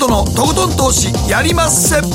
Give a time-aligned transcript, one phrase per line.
[0.00, 2.08] 誠のとことん投資やりまっせど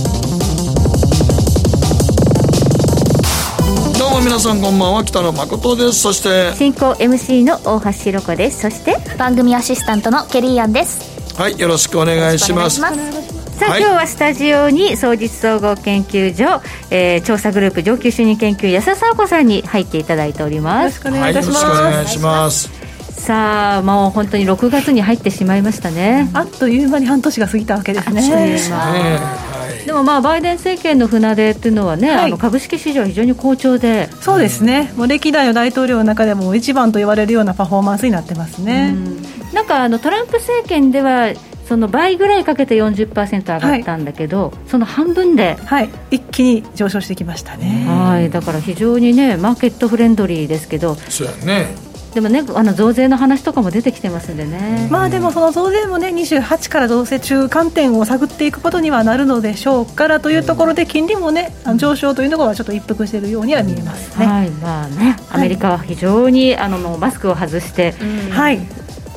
[4.08, 6.02] うも皆さんこんばんは北野誠です。
[6.02, 8.62] そして進行 MC の大橋ひろ子です。
[8.62, 11.40] そして番組アシスタントのケリーアンです。
[11.40, 12.82] はいよろしくお願いします。
[12.82, 12.92] さあ、
[13.70, 21.06] はい、今日はスタジオに総実総合研究所、えー、調査グループ上級主任研究安田沙子さんに入っていただいております。
[21.06, 21.30] よろしくお願
[22.04, 22.85] いします、はい、
[23.18, 26.30] さあもう本当に6月に入ってしまいましたね。
[26.34, 28.58] あっという間に半年が過ぎたわけですね。
[29.86, 34.10] でもまあバイデン政権の船出っていうのはね、はい、あの株式市場非常に好調で。
[34.22, 39.22] そうですね、もう歴代の大統領の中でも一番と言われるようなパフォーマンスになってますね、ん。
[39.54, 41.34] なんかあのトランプ政権では
[41.68, 47.86] その倍ぐらいかけて40%上がったんだけど、はい、その半分で、はい、一気に上昇してきましたね。
[47.88, 48.30] はい。
[48.30, 50.96] だから非常にねマーケットフレンドリーですけど。
[50.96, 51.85] そうやね
[52.16, 54.88] でもね、あの増税の話とかも出てきてますんでね。
[54.90, 64.26] まあでもその増税もね、28から増税中間点を探っていくことにはなるのでしょうからというところで金利もね上昇というのがちょっと一服しているようには見えますね。
[64.26, 67.94] はい、まあね、アメリカは非常に、あのマスクを外して、
[68.32, 68.66] はい。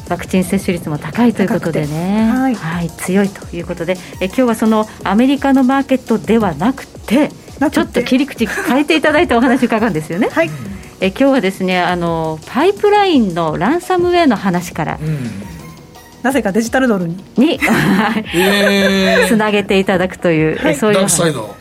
[0.09, 3.97] ワクチン接種率も高いということでね、はい、はい、強いということで。
[4.21, 7.31] え今日はそのアメリカのマーケットではなくて。
[7.73, 10.29] ちょっと切り口変えていただいてお話伺うんですよね。
[10.31, 15.19] はいえ今日はですねあのパイプラインのランサムウェアの話から、うん、
[16.23, 17.17] なぜかデジタルドルに。
[17.37, 17.59] に
[19.29, 21.55] つなげていただくという、はい、そういうダークサイド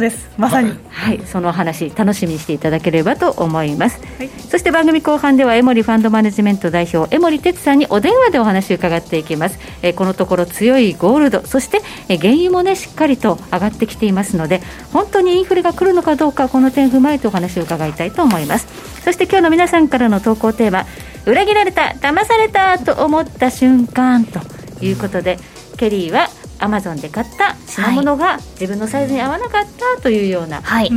[0.00, 11.46] です、はい、まさに、はい、その話楽しみにしていただければと思います、はい、そして番組後半では江森ファンドマネジメント代表江森哲さんにお電話でお話を伺っていきます、えー、このところ強いゴールド。
[11.46, 14.60] そして、えー、原油もねしっかりと上がってきていますので
[14.92, 18.66] 本当にインフレが来るのかどうかこの点踏まえてお話を伺いたいと思います。
[19.02, 20.86] そして今日の皆さんからの投稿テーマ
[21.26, 24.40] 裏切られた騙されたと思った瞬間と
[24.80, 25.38] いうことで、
[25.76, 26.28] ケリーは
[26.62, 29.64] アマゾンで買った品物が自分のサイズに合わなかっ
[29.96, 30.90] たというような、はい、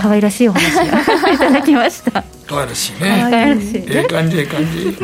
[0.00, 0.84] 可愛らしいお話が
[1.34, 2.22] いただきました。
[2.46, 3.18] 可愛らしいね。
[3.30, 4.96] 可愛らしいええ感じええ感じ。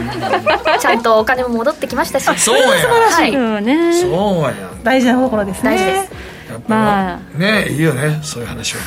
[0.80, 2.24] ちゃんとお金も戻ってきましたし。
[2.38, 2.62] そうや。
[2.62, 4.00] 素晴らしい、はい、ね。
[4.00, 4.54] そうや。
[4.84, 5.70] 大事なところですね。
[5.70, 6.35] 大事です
[6.68, 7.38] まあ。
[7.38, 8.80] ねいいよねそういう話は、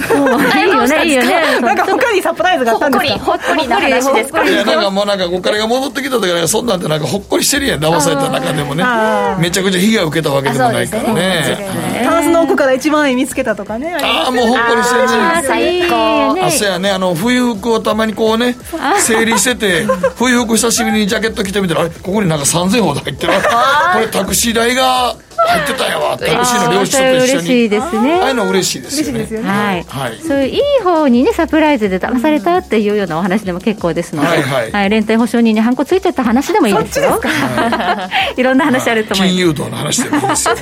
[0.58, 1.59] いいよねいいよね。
[1.62, 3.20] なんか他にサプライズがあったんですか？
[3.20, 4.44] ほっこりな話ですか？
[4.47, 7.80] いやなんかもうなんかお金が戻ってきた時からそんなんてなんかほっこりしてるやん。
[7.80, 8.84] 騙された中でもね。
[9.40, 11.58] めちゃくちゃ被害を受けたわけでもないからね。
[12.03, 13.96] タンスの奥から1万円見つけたとかね。
[14.02, 15.44] ああもうほっこりしてるね。
[15.46, 16.46] 最高。
[16.46, 16.90] あそうやね。
[16.91, 18.56] あの冬服をたまにこうね
[19.00, 23.34] 整理してて冬服久しぶりにジャケット着てみたらあれここになんか3000ほど入ってる。
[23.94, 25.16] これタクシー代が
[25.48, 27.30] 入ってたやわタクシーの領収書と一緒に。
[27.30, 28.14] 嬉しいですね。
[28.22, 29.48] ああいうの嬉しいですよね。
[29.48, 34.72] はい、はい、そういういい方にねサプライズで騙されたっていうようなお話でも結構ですので、はいはい。
[34.72, 37.22] はい、連帯保証人にハンコついちゃった話でもいいですよ。
[38.38, 40.56] いろんな話あると思います、金融道の話でもいいですよ。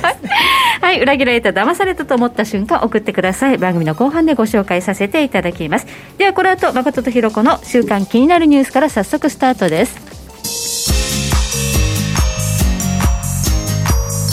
[0.80, 5.86] はい裏切られた騙されたと思った瞬間送ってください番組の後半でご紹介させていただきます。
[6.18, 10.17] ではこの後誠とひろ子の週刊気になるニュースから早速スタートです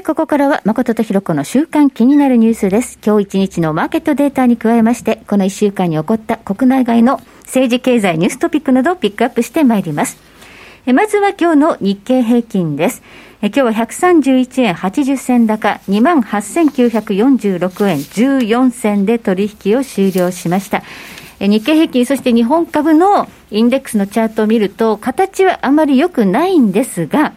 [0.00, 2.98] て、ここからは誠とひろ子の週間気になるニュースです。
[3.04, 10.18] 今日一日のマーケットデータに加えまして、この一週間に起こった国内外の政治経済ニューストピックなどをピックアップしてまいります。
[10.86, 13.02] まずは今日の日経平均です。
[13.42, 20.82] 今日は131円80銭高、28,946円14銭で取引を終了しました。
[21.40, 27.32] 日経平均、そして日本株のインデックスのチャートを見ると、形はあまり良くないんですが、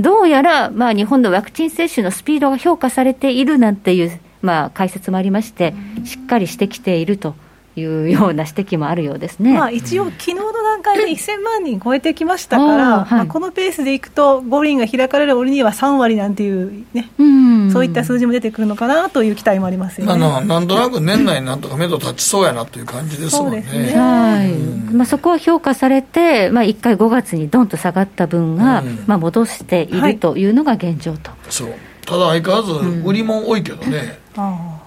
[0.00, 5.74] どうやら、まあ、日本のワクチン接種のスピードが評価されているなんていう、まあ、解説もありまして、
[6.04, 7.34] しっかりしてきていると
[7.76, 23.66] いうような指摘もあるようですね、まあ、一応、昨日の段階で1000万人超えてきましたから、 はい、まあ、このペースでいくと、五輪が開かれる折には3割なんていうね、うん、そういった数字も出てくるのかなという期待もありますよね、まあ、なんとなく年内なんとか目処立ちそうやなという感じですもんね。
[23.68, 23.92] そね。
[23.96, 24.94] はい。
[24.94, 31.32] まあ、そこは評価されて、まあ、1回5月にどんと下がった分が、うん、まあ、戻しているというのが現状と。
[31.50, 31.74] そう。
[32.06, 32.72] ただ相変わらず
[33.04, 34.18] 売りも多いけどね、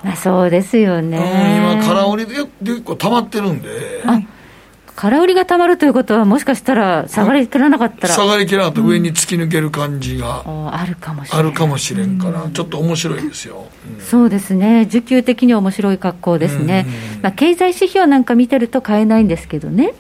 [0.04, 1.18] あそうですよね、
[1.78, 3.70] 今、空売りで結構溜まってるんで、
[4.98, 8.82] 空売りがたまるということは、もしかしたら下がりきらなかったら、下がりきらなかった。
[8.82, 13.68] ら上に突き抜ける感じが、うん、あるかもしれあるかもしれんから、ちょっと面白いですよ、
[14.00, 16.88] うん、そうですね、需給的に面白い格好ですね、
[17.22, 19.94] まあ、経済指標なんか見てると買えないんですけどね。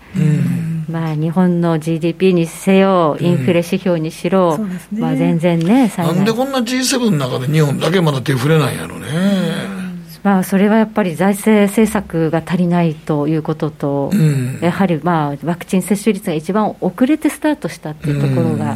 [0.89, 9.76] まあ、日本の GDP にせよ、インフレ指標にしろ、うんね、まあ、全然ね、なんでこんな G7 の中で日本だけまだ手触れないんやろね。
[10.23, 18.75] まあ、それはやっぱり財政政策が足りないということと、うん、やはりまあワクチン接種率が一番遅れてスタートしたっていうところが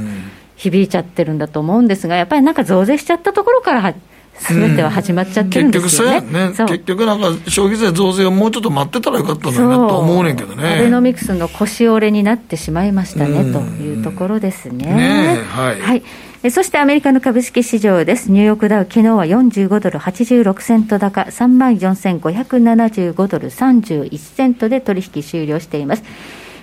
[0.56, 3.94] 響いちゃってるんだと思うんですが、やっぱりなんか増税しちゃったところから
[4.36, 6.78] すべては始まっちゃってるんですよね、うん、結局ね。
[6.78, 10.76] 結局なんか消費税増税をもうちょっと待ってたらよかったのになと思うねんけどね。
[10.80, 14.86] アベノミクスの腰折れになってしまいましたね、というところですね。
[14.86, 16.04] ねはい、はい
[16.50, 18.32] そしてアメリカの株式市場です。
[18.32, 26.04] ニューヨークダウ、昨日は45ドル86セント高、34,575ドル31セントで取引終了しています。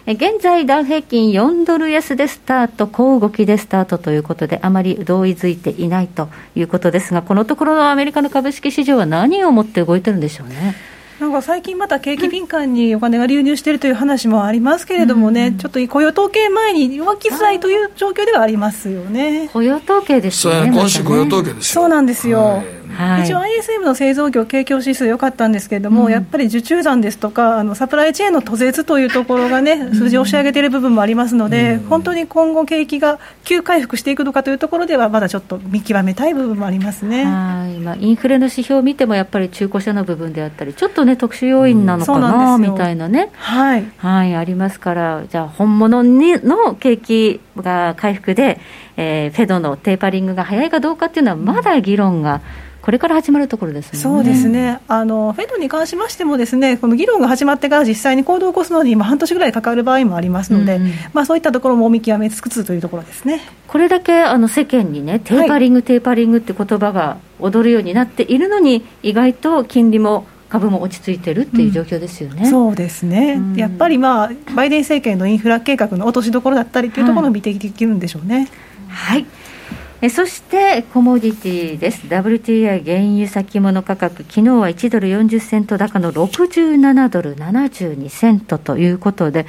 [0.09, 10.75] 現在、ダウ平均4ドル安でスタート、小動きでスタートということで、あまり同意づいていないということですが、このところのアメリカの株式市場は何をもって動いてるんでしょうね。
[11.19, 19.49] なんか最近また景気敏感にお金が流入しているという話もありますけれどもね、うん、ちょっと雇用統計前に弱気づらいという状況ではありますよね。
[19.53, 20.71] 雇用統計ですね。
[20.73, 22.43] 今週雇用統計ですそうなんですよ。
[22.45, 37.25] はいはい、一応 ISM の製造業景況指数良かったんですけれども、うん、やっぱり受注残ですとかあのサプライチェーンの途絶というところがね数字を押し上げている部分もありますので、うん、本当に今後景気が急回復していくのかというところではまだちょっと見極めたい部分もありますね。
[37.25, 37.79] はい。
[37.79, 43.31] まあ、インフレの指標を見てもやっぱり中古車の部分であったりちょっとね特殊要因なのかな、うん、みたいなね。
[43.35, 48.61] はい、はい、ありますからじゃあ本物にの景気が回復で、
[48.97, 54.81] えー、フェドのテーパリングが早いかどうかっていうのはまだ議論が、うんこれから始まるところです、ね、そうですね。
[54.89, 63.43] あの、フェドに関しましてもです、ね、この議論が始まってから実際に行動を起こすのに、今、半年ぐらいかかる場合もありますので、うん、まあ、そういったところも見極めつつというところですね。
[63.67, 78.49] これだけあの世間にね、テーパリング、はい、テーパリングって言葉が踊るようになっているのに、意外と金利も株も落ち着いてるっていう状況ですよね、うん、そうですね、うん、やっぱり、まあ、バイデン政権のインフラ計画の落としどころだったりというところを見ていけるんでしょうね。
[78.89, 79.27] はい、はい
[80.01, 82.07] えそしてコモディティです。
[82.07, 89.45] WTI 原油先物価格、昨日は1ドル40セント高の67ドル72セントということで、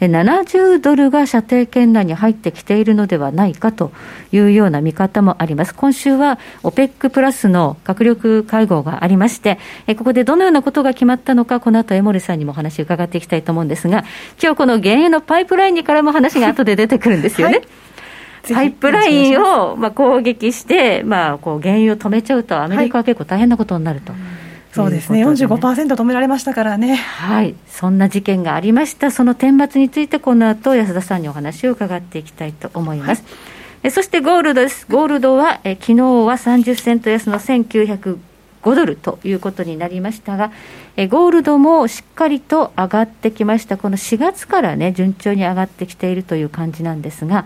[0.00, 3.92] 70ドルが射程圏内に入ってきているのではないかと
[4.30, 5.74] いうような見方もあります。
[5.74, 9.58] 今週は OPEC プラスの閣僚会合がありまして、
[9.96, 14.04] ここでどのようなことが決まったのか、この後江森さんにもお話伺っていきたいと思うんですが、
[14.38, 17.54] 今日この原油のパイプラインにからも話が後で出てくるんですよね。
[17.56, 17.84] はい
[18.52, 24.12] パイプラインをまあ攻撃して、まあ、こう原油を止めちゃうと、アメリカは結構大変なことになると。
[24.12, 24.20] はい
[24.74, 26.96] そうですね、45%止められましたからね。
[26.96, 33.22] はい、そんな事件がありました、その天末について、この後安田さんにお話を伺っていきたいと思います。
[33.22, 33.30] はい、
[33.84, 38.18] えそしてゴールドです、ゴールドはえ昨日は30セント安の1905
[38.64, 40.50] ドルということになりましたが、
[40.96, 47.44] えゴールドもしっかりと上がってきました、この4月からね、順調に上がってきているという感じなんですが、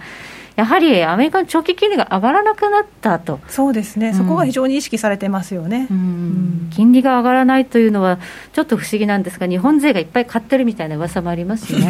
[0.58, 3.38] やはりアメリカの長期金利が上がらなくなったと。
[3.48, 8.18] そうですね、うん、そこが非常に意識されてますよね、うん、金利が上がらないというのは、
[8.52, 11.88] ちょっと不思議なんですが、日本勢がいっぱい買ってるみたいな噂もありますね。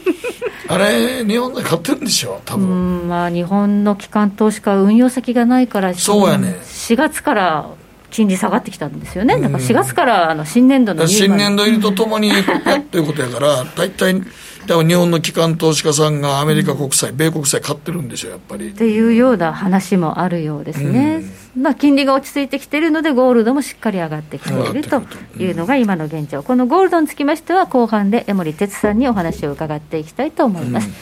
[0.68, 2.68] あれ、日本で買ってるんでしょ、多分、
[3.02, 3.08] うん。
[3.10, 6.56] まあ、日本の機関投資家は運用先がないから、そうやね。
[6.64, 7.66] 4月から
[8.10, 12.28] 金利下がってきたんですよね、だから4月からあの新年度の新年度入りとともに
[12.64, 14.22] やっていうことやから、大体。
[14.70, 18.68] 多分日本の機関投資家さんがアメリカ国債、米国債買ってるんでしょ、やっぱり。
[18.68, 21.24] っていうような話もあるようですね、
[21.56, 25.02] うん、まあ、金利が落ち着いてきているので、ゴールドもしっかり上がってきていると
[25.40, 30.86] いうのが今の現状、このゴールドにつきましては、後半で江森哲さんにお話を伺っていきたいと思います。
[30.86, 30.94] うん、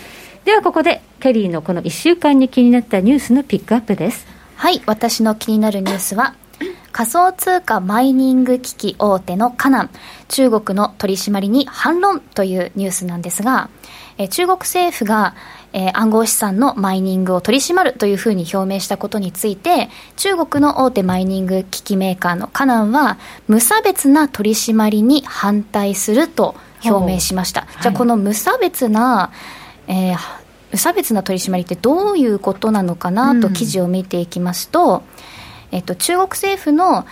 [0.46, 4.26] ではここで、ケリーのこの1週間に気になったニュースのピックアップです。
[4.56, 6.32] はい、私の気になるニュースは、
[6.98, 9.90] 仮想通貨マイニング機器大手のカナン、
[10.26, 13.70] 中国の取り締まりに反論というニュースなんですが、
[14.16, 15.36] え中国政府が、
[15.72, 29.30] えー、暗号資産のマイニングを取り締まるというふうに表明したことについて中国の大手マイニング機器メーカーのカナンは無差別な取り締まりに反対すると表明しました、じゃあこの無差別な、
[29.86, 30.18] えー、
[30.72, 35.02] 無差別な取り締まりってどういうことなのかなと記事を見ていきますと、うん、
[35.70, 37.06] えっと、中国政府の、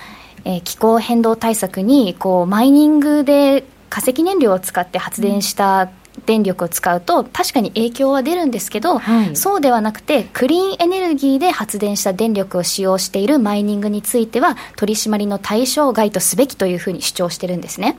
[0.44, 5.90] えー、気候変動対策にこうマイニングで化石燃料を使って発電した
[6.24, 17.98] 電力を使うと確かに影響は出るんですけど、はい、そうではなくてクリーンエネルギーで発電した電力を使用しているマイニングについては取り締まりの対象外とすべきというふうに主張してるんですね。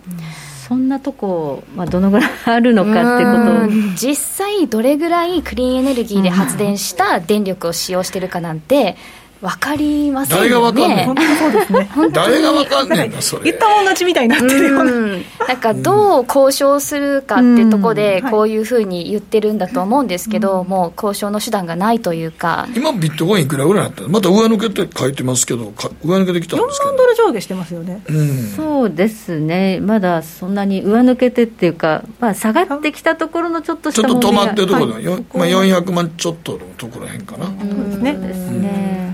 [0.68, 3.92] そんなとこ、まあ、どのぐらいあるのかっていうこと。
[3.92, 8.98] を実際どれぐらいクリーンエネルギーで発電した電力を使用してるかなんて、
[9.41, 10.50] 分かりませんよね。
[10.50, 11.89] 誰が分かんね本当そうですね。
[12.12, 13.44] 誰が分かんねんそれ。
[13.44, 14.91] 言ったもん勝ちみたいになってるような。
[14.91, 15.12] ん、
[15.48, 22.67] なんかどう交渉するかってとこで、こういうふうに言ってるんだと思うんですけど、もう交渉の手段がないというか。
[22.75, 26.91] 今ビットコインいくらぐらいなったまた上抜けって書いてますけど、上抜けてきたんですけど。
[26.91, 28.01] 4万ドル上下してますよね。
[28.08, 29.79] うん、そうですね。
[29.79, 37.46] まだそんなに上抜けてっていうか、まあ下がってきたところのちょっとちょっと止まってるところだ、はい、まあ400万ちょっとのところへんかな。
[37.46, 37.56] そう
[38.00, 39.07] ですね。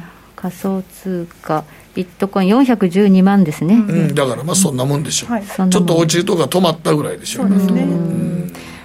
[0.43, 1.63] 仮想通貨
[1.95, 3.77] ビットコイン412万ですね、う
[4.11, 7.87] ん、だからまあそんなもんでしょう、はい、ちょっと落ちるとか止まったぐらいでしょう、ね、そうですね、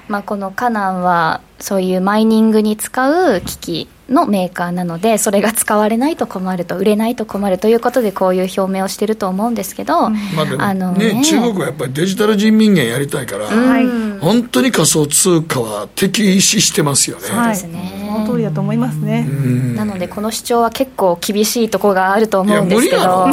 [0.06, 17.24] まあ、このカナンはそういうマイニングに使う機器のメーカーなのでそれが使われないと困ると売れないと困るということでこういう表明をしてると思うんですけど、うん、まあのね、ね、中国はやっぱりデジタル人民元やりたいから、うん、本当に仮想通貨は敵視してますよね。
[17.24, 19.28] そうですね、その通りだと思いますね、
[19.74, 23.26] なのでこの主張は結構厳しいところがあると思うんですけど。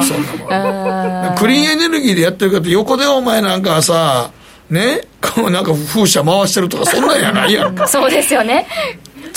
[1.37, 4.31] クリーンエネルギーでやってるかって横でお前なんかさ
[4.69, 8.65] ね、こうなんか風車回してるとかそんなんやないやんそうですよね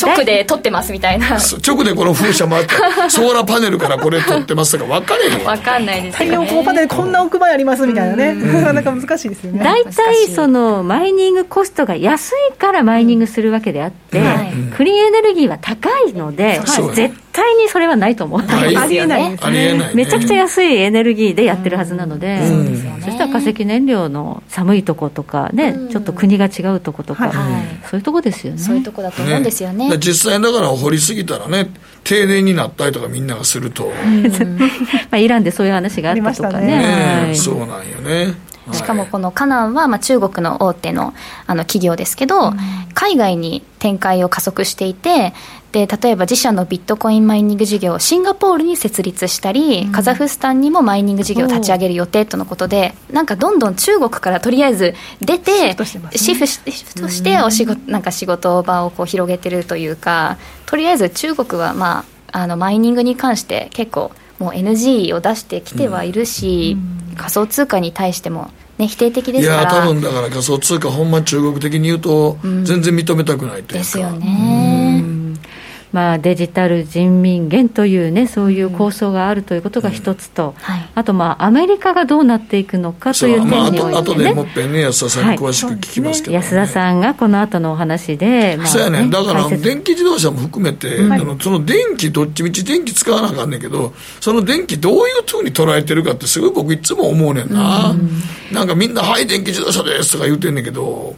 [0.01, 1.39] 直で撮ってますみたいな。
[1.67, 2.75] 直でこの風車回って
[3.11, 8.35] ソーラーパネルからこれ撮ってますとか分かれへん分かんないですよ、ね、太陽光パネルこんな奥までありますみたいなね。
[8.35, 9.65] なか難しいですよね。
[9.65, 14.23] 大体そのマイニングコストが安いからマイニングするわけであって、
[14.77, 16.61] クリーンエネルギーは高いので、
[16.95, 18.41] 絶対にそれはないと思う。
[18.41, 19.91] ありえないですね。
[19.95, 22.41] めちゃくちゃ安いエネルギーでやってるはずなので、
[23.05, 27.33] そしたら化石燃料の寒いとことかね、ちょっと国が違うとことか、
[27.91, 28.59] そういうとこですよね。
[28.59, 29.97] そういうとこだと思うんですよね。
[29.99, 31.71] 実際だから掘りすぎたらね
[32.05, 33.93] 停電になったりとかみんながすると、
[35.11, 37.29] まあ、イランでそういう話があったとかね。
[37.29, 38.49] ね、そうなんよね。
[38.73, 41.15] しかもこのカナンはまあ中国の大手の
[41.47, 42.53] あの企業ですけど、
[42.95, 45.33] 海外に展開を加速していて
[45.73, 55.77] で例えば自社のビットコインマイニング事業をシンガポールに設立したり、うん、カザフスタンにもマイニング事業を立ち上げる予定とのことでなんかどんどん中国からとりあえず出て
[56.17, 66.77] シフトしてお仕事なんか仕事場をこう広げてるというかとりあえず中国は、まあ、あのマイニングに関して結構もう NG を出してきてはいるし、
[67.11, 69.63] うん、仮想通貨に対してもね、否定的ですから。
[69.63, 75.03] いや多分だから仮想通貨ほんま中国的に言うと、全然認めたくないというか、ですよね、
[75.93, 86.39] まあ、デジタル人民元というね、そういう構想があるということが一つと、うんはい、あと、まあ、アメリカがどうなっていくのかという点において、ね、まあ、後でもっぺんね、安田さんに詳しく聞きますけど、ね。
[86.39, 101.17] はい、安田さんがこの後のお話で、まあ、そうやね、だから電気自動車も含めて、あのその電気、どっちみち電気使わなあかんねんけど、その電気、どういうふうに捉えてるかって、すごい僕、いつも思うねんな、うん、なんかみんな、はい、電気自動車ですとか言うてんねんけど、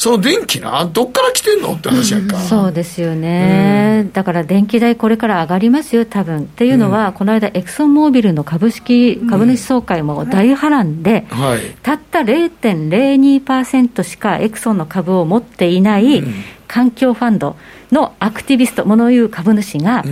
[0.00, 6.44] その電気な、どっから来てんのって話やんか、そうですよね、うん、だから電気代、これから上がりますよ、多分。
[6.44, 16.24] っていうのは、うん、この間、エクソンモービルの株式、株主総会も大波乱で、うんはい、たった0.02%しかエクソンの株を持っていない
[16.66, 17.56] 環境ファンド
[17.92, 20.02] のアクティビスト、物言う株主が、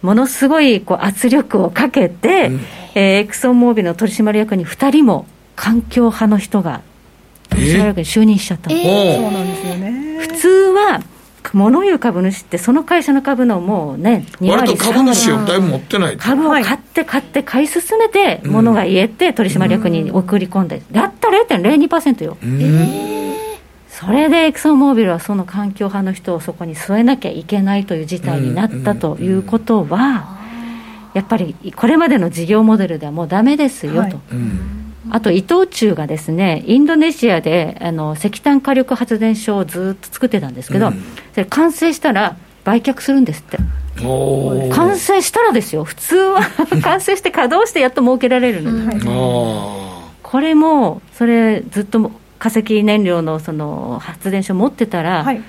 [0.00, 2.60] ものすごいこう圧力をかけて、うん、
[2.94, 6.82] えー、エクソンモービルの取締役に2人も環境派の人が
[7.50, 10.18] 取締役に就任しちゃったの、えー、そうなんですよね。
[10.20, 11.00] 普通は
[11.54, 23.36] 物言う株主ってその会社の株のもうね2割株主をだいぶ持ってない株を買って買って買い進めて物が言えて取締役に送り込んで、やった0.02%よ、えー、
[23.88, 30.38] それでエクソンモービルはその環境派の人をそこに据えなきゃいけないという事態になったということは、
[31.14, 33.98] やっぱりこれまでの事業モデルではもうだめですよと。
[34.00, 34.14] はい。
[34.32, 34.77] うん
[35.10, 41.02] あと伊藤忠がですねインドネシアであの石炭火力発電所をずっと作ってたんですけど、うん、
[41.32, 43.58] それ完成したら売却するんですって。
[44.70, 46.40] 完成したらですよ、普通は
[46.82, 48.98] 完成して稼働してやっと儲けられるので、
[50.22, 55.42] これも、それ、ずっと化石燃料のその発電所持ってたら、はい、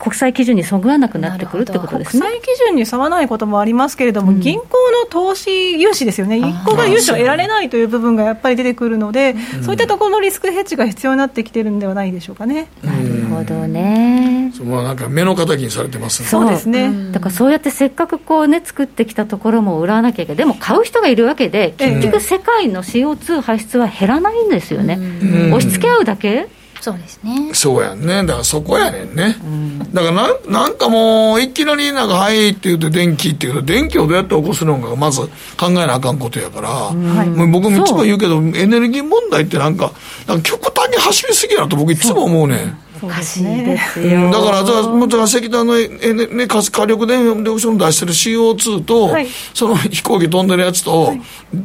[0.00, 12.68] 国際基準にそぐわなくなってくるってことですね国際基準に沿わないこともありますけれども、うん、銀行の投資融資ですよね、銀行が融資を得られないという部分がやっぱり出てくるので、うん、そういったところのリスクヘッジが必要になってきてるんではないでしょうかね。
[12.82, 14.52] なるほどね。
[14.56, 16.28] そまあなんか目の敵にされてますね。
[16.28, 17.12] そうですね。
[17.12, 20.36] だからそうやってせっかくこうね作ってきたところも売らなきゃいけない。
[20.38, 24.98] でも買う人がいるわけで、結局世界の CO2 排出は減らないんですよね。
[25.48, 26.48] 押し付け合うだけ
[26.80, 27.50] そうですね。
[27.52, 28.22] そうやんね。
[28.24, 35.20] だからそこやねんね、うん、だからななんかもういきなりなんか「はい」って言うて電気って言うと電気をどうやって起こすのかまず
[35.58, 37.84] 考えなあかんことやから、うん、もう僕もい。
[37.84, 39.92] つも言うけどエネルギー問題ってなんか
[40.26, 43.80] なんか極端に走りすぎやなと僕いつも思うねんそうですね。
[44.30, 51.20] だから、じゃあ、もちろん石炭の、ね、ね、火力電力所の出してる CO2 と、はい、その飛行機飛んでるやつと、はい、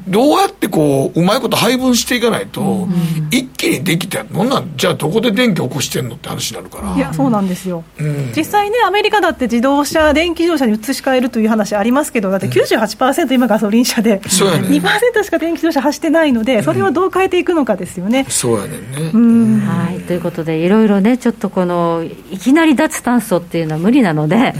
[0.08, 2.94] どうやってこう、うまいこと配分していかないと、うん、
[3.32, 6.96] 一気にできて、こんなん、じゃあどこで電気起こしてんのって話になるから。
[6.96, 7.84] いや、そうなんですよ。
[8.00, 18.25] うん、実際ね、アメリカだって自動車、電気自動車に移し替えるという話ありますけど、だって98%今ガソリン車で、うん、そうやね、2%しか電気自動車走ってないので、それをどう変えていくのかですよね。
[18.30, 19.12] そうやねんね。
[19.13, 24.53] うん、はい、ということで、いろいろね、ちょっとこの、いきなり脱炭素っていうのは無理なので、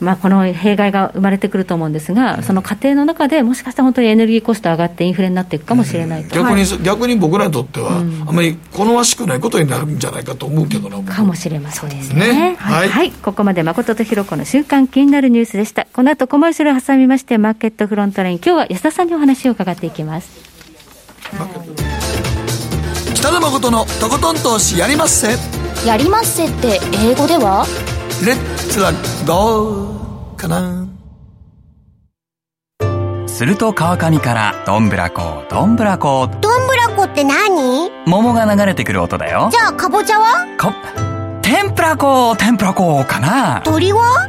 [0.00, 11.96] うん、まあ、この弊害が生まれてくると思うんですが、うん、その過程の中でもしかしたら本当にエネルギーコスト上がってインフレになっていくかもしれないと、逆に、はい、逆に僕らにとっては、あまり好ましくないことになるんじゃないかと思うけどな、かもしれませんね。
[12.14, 15.86] ね、はい、はい、ここまで誠とひろ子の週刊気になるニュースでした。
[15.92, 20.30] この後コマーシャルを挟みましてマーケットフロントライン今日は安田さんにお話を伺っていきます。
[23.12, 27.64] 北野誠のとことん投資やりまっせやりまっせって英語では？
[28.26, 28.90] レッツは
[29.24, 29.92] ど
[30.34, 30.88] うかな？
[33.28, 37.88] すると川上からどんぶらこどんぶらこどんぶらこって何？
[38.04, 39.48] 桃が流れてくる音だよ。
[39.52, 40.44] じゃあかぼちゃは？
[40.56, 40.74] か
[41.40, 43.60] 天ぷらこ天ぷらこかな？
[43.64, 44.28] 鳥は？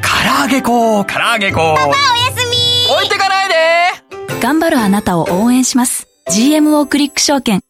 [0.00, 1.94] 唐揚げこ唐揚げこパパおや
[2.34, 2.94] すみ。
[2.94, 4.40] 置いてかないで。
[4.40, 6.06] 頑張るあなたを応援します。
[6.30, 7.60] GMO クリック証券。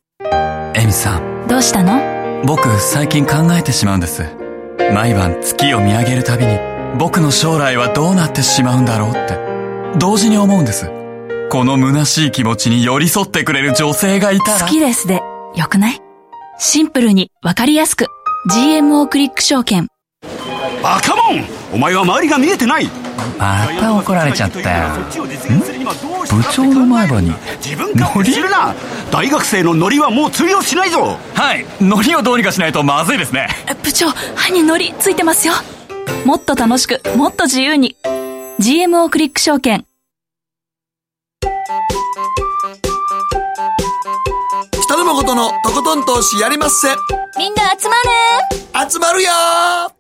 [0.75, 1.49] エミさん。
[1.49, 2.16] どうしたの？
[2.47, 4.23] 僕最近考えてしまうんです。
[4.95, 6.57] 毎晩月を見上げるたびに
[6.97, 10.88] 僕の将来はどうなってしまうんだろうって同時に思うんです。
[11.50, 14.61] この虚しい気持ちに寄り添ってくれる女性がいたら。
[14.61, 15.23] 好きですで、
[15.57, 16.00] よくない？
[16.59, 18.07] シンプルにわかりやすく。
[18.49, 19.88] GMO クリック証券。
[20.83, 22.87] バカモンお前は周りが見えてない
[23.38, 24.87] また怒られちゃったよ。
[25.95, 27.33] 部長の前歯に
[27.64, 28.75] 自分勝手するな。
[29.12, 31.19] 大学生のノリはもう通用しないぞ。
[31.35, 31.64] はい。
[31.81, 33.49] ノリをどうにかしないとまずいですね。
[33.83, 35.55] 部長歯にノリついてますよ。
[36.25, 37.97] もっと楽しくもっと自由に。
[38.59, 39.87] GMO クリック証券。
[44.83, 46.89] 北野誠のとことん投資やりまっせ。
[47.39, 47.95] みんな集ま
[48.82, 48.91] る。
[48.91, 49.96] 集まるよ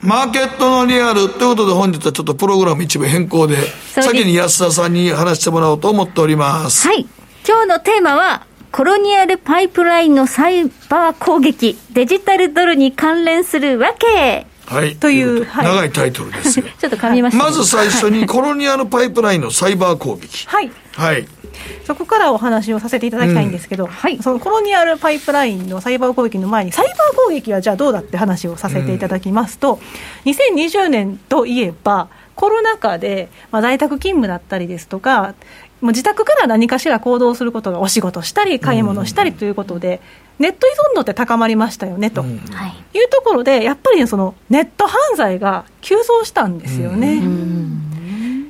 [0.00, 3.56] マーケットのリアルということで本日はちょっとプログラム一部変更で、
[3.90, 6.86] 先に安田さんに話してもらおうと思っております。
[6.86, 7.06] はい。
[7.46, 14.46] 今日のテーマは、コロニアルパイプラインのサイバー攻撃、デジタルドルに関連するわけ。
[14.66, 14.96] はい。
[14.96, 20.46] という、はい、長いタイトルです ちょっと噛みました、まず最初に、コロニアルパイプラインのサイバー攻撃。
[20.46, 20.70] はい。
[20.94, 21.26] はい。
[21.84, 29.80] そこからお話をさせていただきたいんですけど、うん、はい、そのコロニアルパイプラインのサイバー攻撃の前に、サイバー攻撃はじゃあどうだって話をさせていただきますと、
[30.24, 35.34] うん、2020年といえば、コロナ禍で、まあ、在宅勤務だったりですとか、
[35.80, 40.00] もう自宅から何かしら行動することがお仕事したり、買い物したりということで、
[40.38, 42.22] ネット依存度って高まりましたよねと、
[42.68, 43.04] い。
[43.04, 47.20] うところで、やっぱりそのネット犯罪が急増したんですよね。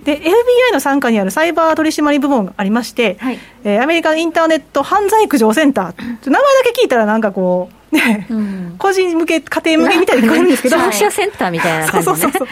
[0.09, 0.31] で FBI
[0.73, 3.39] の傘下にあるサイバー取締部門がありまして、はい、
[3.69, 11.81] えー、アメリカインターネット犯罪駆除センター、名前だけ聞いたらなんかこう、ね、うん、個人向け、家庭向けみたいに聞こえるんですけど、消費者センターみたい。
[11.81, 12.33] な感じ、ね、そうそう。
[12.33, 12.49] そう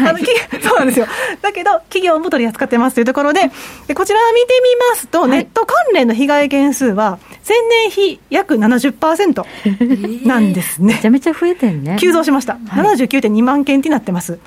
[0.00, 0.18] あの
[0.62, 1.06] そうなんですよ、
[1.40, 3.50] だけど、企業も取り扱ってますというところで、
[3.86, 10.94] でこちら見てみますと、はい、ネット関連の被害件数は、前年比約70%なんですね。
[10.94, 11.96] めちゃめちゃ増えてるね。
[12.00, 12.58] 急増しました。
[12.68, 14.38] はい、79.2万件になってます。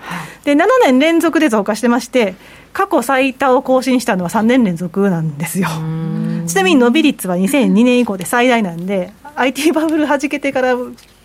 [0.43, 2.36] で、7年連続で増加してまして、
[2.73, 5.67] 過去最多を更新したのは3年連続なんですよ。
[6.47, 10.75] ちなみに伸び率は2002年以降で最大なんで、IT バブルはじけてから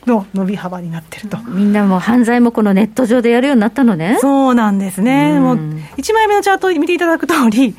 [0.06, 1.38] の伸び幅になってると。
[1.48, 4.18] みんなも犯罪もこのネット上でやるようになったのね。
[4.20, 7.74] そうなんですね、うもう1枚目のチャートを見ていただく通り、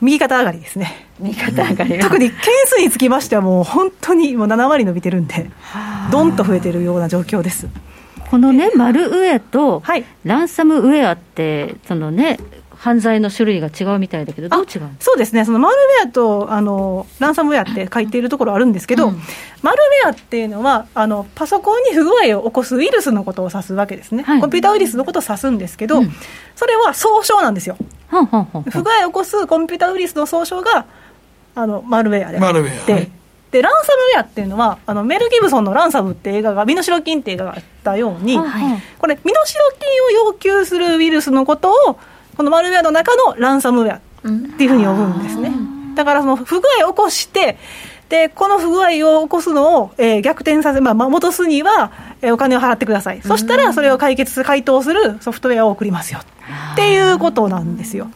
[0.00, 5.50] 右肩上がりですね、右肩上がり、特に件数につきましては、もう本当にもう7割伸びてるんで、
[6.10, 7.68] どんと増えてるような状況です。
[8.30, 9.82] このね、マルウェアと
[10.24, 12.38] ランサムウェアって、そのね、
[12.78, 19.20] 犯罪の種類が違うみたいだけど、どう違うそうですね、そのマルウェアとあのランサムウェアって書いているところあるんですけど、うん、
[19.62, 26.12] マルウェアっていうのはあの、パソコンに不具合を起こすウイルスのことを指すわけですね、はい、コンピューターウイルスのことを指すんですけど、うん、
[26.54, 27.76] それは総称なんですよ、
[28.10, 30.86] 不具合を起こすコンピューターウイルスの総称が
[31.54, 33.10] あのマルウェアでマルウェア、はい
[33.50, 39.44] でランサムウェアっていうのはあのメル・ギブソンの「ランサム」って映画が身代金って映画があったように、はい、これ身代
[39.78, 41.98] 金を要求するウイルスのことを
[42.36, 44.00] このマルウェアの中のランサムウェアっ
[44.56, 45.52] ていうふうに呼ぶんですね。
[45.94, 47.58] だからその不具合を起こして、
[48.08, 51.90] でこの不具合を起こすのを、えー、逆転させ、まあ、戻すには、
[52.22, 56.20] えー、お金を払ってください、そしたらそれを解決、回答するソフトウェアを送りますよ
[56.72, 58.10] っていうことなんですよ。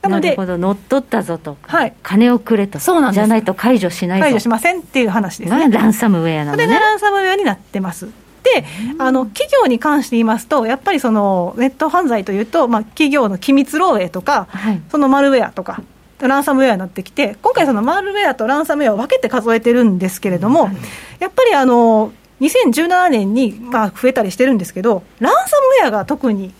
[0.00, 5.68] なので、なるほど、乗っ取ったぞと、はい、金をくれと、そうなんじゃないと解除しない解除しませんっていう話ですね。
[5.68, 6.64] ランサムウェアなのね。
[6.64, 8.08] それがランサムウェアになってます。
[8.42, 8.64] で、
[8.98, 15.82] あの企業に関して言いますと、やっぱりそのネット犯罪というと、まあ、企業の機密漏洩とか、はい、そのマルウェアとか、
[16.18, 20.70] ランサムウェアになってきて、今回、そのマルウェアとランサムウェアを分けて数えてるんですけれども、
[21.18, 26.52] やっぱりあの2017年にまあ増えたりしてるんですけど、ランサムウェアが特に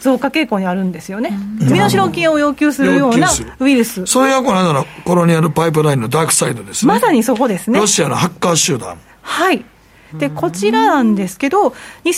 [0.00, 4.06] 増加傾向にあるんですよね、身代金を要求するようなウイルス。
[4.06, 6.92] それがこの間のコロニアルパイプラインのダークサイドですね。
[6.92, 7.78] まさにそこですね。
[7.78, 8.98] ロシアのハッカー集団。
[9.22, 9.64] はい
[10.18, 11.72] でこちらなんですけど、2000
[12.04, 12.12] 年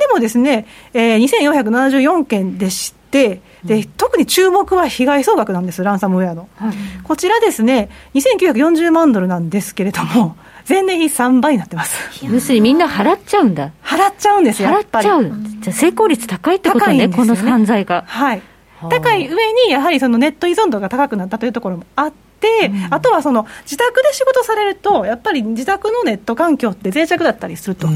[0.00, 6.48] でもですね、えー、2474件でして、で特に注目は被害総額なんです、ランサムウェアの。
[6.56, 10.36] はい、こちらですね、2940万ドルなんですけれども、
[10.68, 12.24] 前年比3倍になってます。
[12.24, 13.72] 要するにみんな払っちゃうんだ。
[13.82, 14.68] 払っちゃうんですよ。
[14.68, 15.32] 払っちゃう。
[15.60, 18.04] じゃ成功率高いってことね、ねこの犯罪が。
[18.06, 18.42] はい。
[18.90, 22.27] 高い上に、やはりそのネット依存度が高くなったというところもあって、
[22.66, 27.88] うん、あとはその自宅で仕事されると、やっぱり自宅のネット環境って脆弱だったりすると、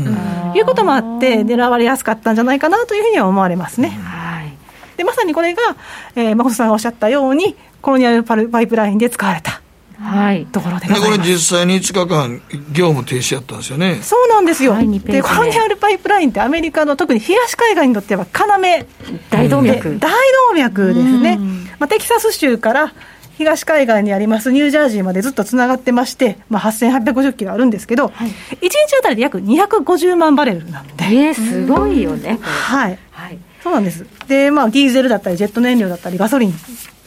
[0.54, 3.90] いうこともあって、狙われやすかったんじゃないかなというふうには思われますね。
[3.90, 4.52] はい、
[4.96, 5.62] でまさにこれが、
[6.16, 9.62] えー、誠さんがおっしゃったように、コロニアルパイプラインで使われた。
[10.02, 14.00] はい、ところでこれ実際に5日間業務停止やったんですよね。
[14.02, 18.86] そうなんですよ、はい、でコロニアルパイプラインってアメリカの特に東海岸にとっては要
[19.30, 19.98] 大動脈。
[20.00, 20.10] 大
[20.50, 21.38] 動脈ですね、
[21.78, 22.92] まあ、テキサス州から
[23.42, 34.06] 東海岸にありますニュージャージーまでずっとつながってまして、まあ、8850キロあるんですけど、はい、1日あたりで約250万バレルなんで、えー、すごいよね、はい、はい、そうなんです。
[34.28, 36.54] で、まあ、ディーゼルだったりジェット燃料だったりガソリン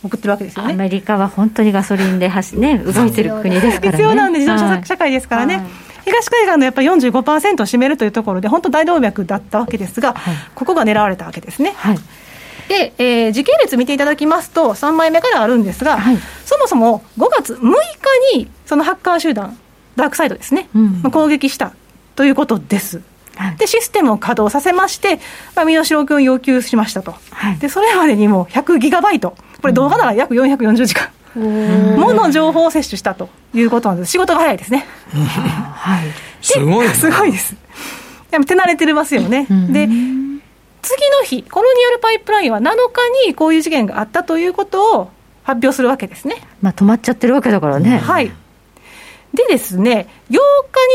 [0.04, 0.74] 送ってるわけですよね。
[0.74, 3.98] アメリカは本当にガソリンで走、ね、動いてる国ですからね。
[3.98, 5.58] 必要なんで、自動車社会ですからね。
[5.58, 5.65] はい。
[6.06, 11.74] 東海岸のやっぱり45%を占めるというところで、本当、大動脈だったわけですが、はい、ここが狙われたわけですね。
[11.78, 11.98] はい、
[12.67, 19.58] で、えー、時系列見ていただきますと、3枚目からあるんですが、はい、そもそも5月6日に、そのハッカー集団、
[19.95, 21.73] ダークサイドですね、うん、攻撃した
[22.15, 23.01] ということです。
[23.58, 25.19] でシステムを稼働させまして、
[25.56, 31.10] まあ、身代金を要求しましたと、はい、でそれまでにも100ギガバイト、これ、動画なら約440時間。
[31.36, 34.86] もの情報を摂取したということなんです、仕事が早いですね。
[35.12, 36.06] はい、
[36.41, 37.56] すごい、 すごいです。
[38.32, 39.45] でも手慣れてますよね。
[39.49, 39.88] で
[41.26, 45.12] 日、コロニアルパイプラインは7日にこういう事件があったということを
[45.44, 46.38] 発表するわけですね。
[46.62, 47.98] まあ、止まっちゃってるわけだからね。
[47.98, 48.32] はい。
[49.34, 50.38] でですね、8日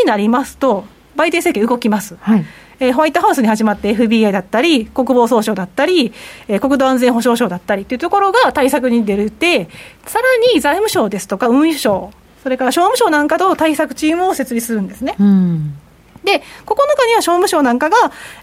[0.02, 0.84] になりますと、
[1.16, 2.16] バイデン政権動きます。
[2.20, 2.44] はい。
[2.80, 6.12] えー、ホワイトハウスに始まって FBI だったり、国防総省だったり、
[6.48, 9.68] えー、国土安全保障省だったりというところが対策に出るて、
[10.06, 12.10] さらに財務省ですとか運輸省、
[12.42, 15.14] それから商務省なんかと対策チームを設立するんですね。
[15.20, 15.74] うん
[16.24, 17.96] で、ここの中には商務省なんかが、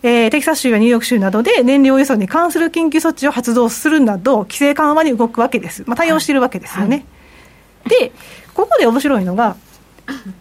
[0.03, 5.83] えー、テキサス州やニューヨーク州などで燃料輸送に関する緊急措置を発動するなど、規制緩和に動くわけです。
[5.85, 7.05] まあ、対応しているわけですよね。
[7.85, 8.11] はい、で、
[8.53, 9.55] ここで面白いのが、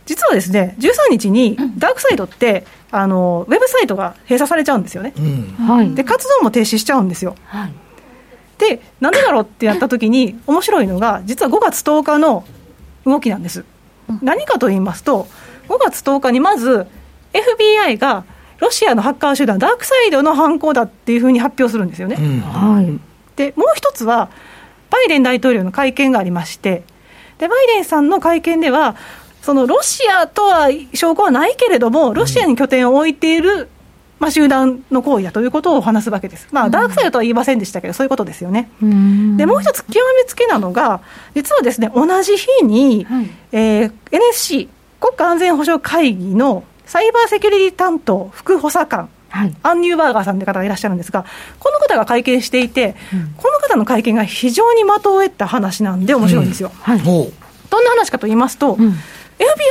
[0.07, 7.37] 実はですね、13日にダークサイドって、あのウェブサイトが閉鎖されちゃうんですよね、うん、で活動も停止しちゃうんですよ。
[7.47, 7.73] はい、
[8.59, 12.45] で、なんでだろうってやったときに、面白いのが、実は5月10日の
[13.05, 13.65] 動きなんです。
[14.23, 15.27] 何かと言いますと、
[15.69, 16.87] 5月10日にまず、
[17.37, 18.25] FBI が
[18.59, 22.17] ロシアのハッカー集団、ダークサイドの犯行だっていうふうに発表するんですよね。
[22.19, 22.99] うん、はい、
[23.37, 24.31] でもう一つは、
[24.91, 26.85] バイデン大統領の会見がありまして、
[27.39, 28.97] でバイデンさんの会見では、
[29.43, 33.69] そのロシアとは証拠はないけれども、ロシアに拠点を置いている、
[34.19, 36.49] まあ、集団の行為だということを話すわけです。
[36.51, 38.71] まあ、ダークサイドとは言いませんでしたけど、そういうことですよね。
[39.37, 41.01] で、もう一つ極めつけなのが、
[41.35, 44.69] 実はですね、同じ日に、はい、えー、NSC、
[44.99, 51.25] 国家安全保障会議のサイバーセキュリティ担当副補佐官、はい、アン・ニューバーガーさんという方がいらっしゃるんですが、
[51.59, 56.71] この方が会見していて、うん、この方の会見が非常に的を得た話なんで、面白いんですよ。
[56.73, 56.93] うん。
[56.93, 57.03] はい、
[57.71, 58.95] どんな話かと言いますと、うん。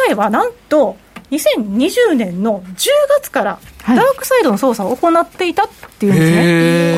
[0.09, 0.97] FBI はなんと
[1.31, 2.89] 2020年の10
[3.21, 6.37] 月からダークサイドの捜査を行っていたっていうんですね、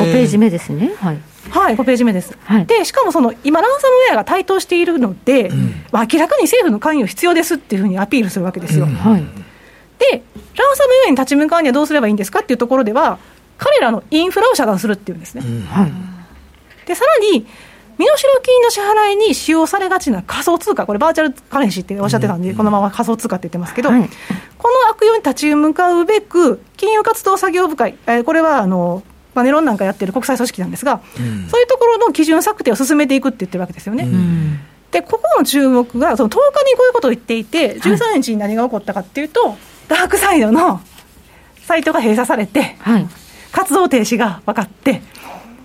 [0.00, 0.92] はい、5ページ目ですね。
[0.96, 1.18] はい。
[1.50, 8.84] はい、5ページ目です、はい、でしかもその今、ランサムウェアが台頭しているので、うん、明らかに政府の関与必要ですっていうふうにアピールするわけですよ。
[8.84, 9.24] うん、はい、
[9.98, 10.22] で、
[10.56, 13.18] ランサムウェアに立ち向かうにはどうすればいいんですかっていうところでは、
[13.58, 15.42] 彼らのインフラを遮断するっていうんですね。
[15.44, 15.92] うん、はい、
[16.86, 17.46] でさらに
[17.98, 24.08] 身代金の支払いに使用されがちな仮想通貨、これ、バーチャルカレンシーっておっしゃってたんで、このまま仮想通貨って言ってますけど、はい、
[24.56, 29.02] この悪用に立ち向かうべく、金融活動作業部会、えー、これはあの、
[29.34, 34.04] まあ、ネロンなんかやってる国際組織なんですが、うん、そういうところの基準策定を進めていくって言ってるわけですよね。
[34.04, 34.60] うん。
[34.92, 39.56] でここの注目がその10日にこういうことを言っていて13日に何が起こったかっていうと、
[39.88, 40.80] ダークサイドの
[41.62, 43.08] サイトが閉鎖されて、はい。
[43.50, 45.02] 活動停止が分かって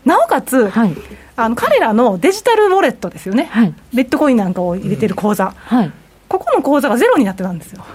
[0.05, 0.93] なおかつ、はい。
[1.35, 3.73] あの彼らのデジタルウォレットですよね、はい。
[3.93, 5.91] ビットコインなんかを入れてる口座、はい。
[6.27, 7.85] ここの口座がゼロになってたんですよ。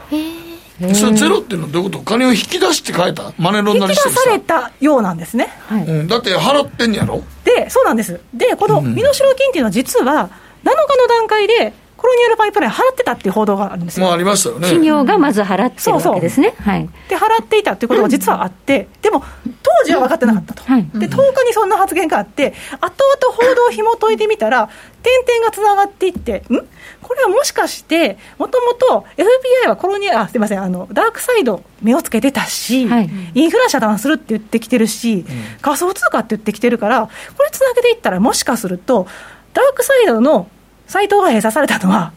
[0.94, 2.04] それゼロっていうのはどういうこと？
[2.04, 3.32] 金を引き出して変えた？
[3.36, 5.84] マネロン引き出なりしてるされたようなんですねはい。
[5.84, 7.22] うん、だって払ってんやろ？
[7.44, 8.20] でそうなんです。
[8.32, 10.30] でこの身代金っていうのは実は
[10.62, 14.68] 7日の段階でコロニアルパイプライン払ってたっていう報道があるんですよ、まあありましたよね。
[14.68, 16.54] 企業がまず払ってるわけですね。
[16.60, 16.88] はい。
[17.08, 19.24] で払っていたっていうことが実はあって、でも
[19.62, 24.70] 当時は分かってなかったと、はいで10日にそんな発言があって、後々報道を紐解いてみたら、
[25.02, 26.56] 点々がつながっていって、ん？
[27.02, 33.10] これはもしかして、もともと FBI はコロニア、あすみませんあの、ダークサイド、目をつけてたし、はい。
[33.34, 35.24] インフラ遮断するって言ってきてるし、
[35.62, 39.06] 仮想通貨って言ってきてるから、これつなげていったら、もしかすると、
[39.54, 40.48] ダークサイドの
[40.88, 42.12] サイトが閉鎖されたのは、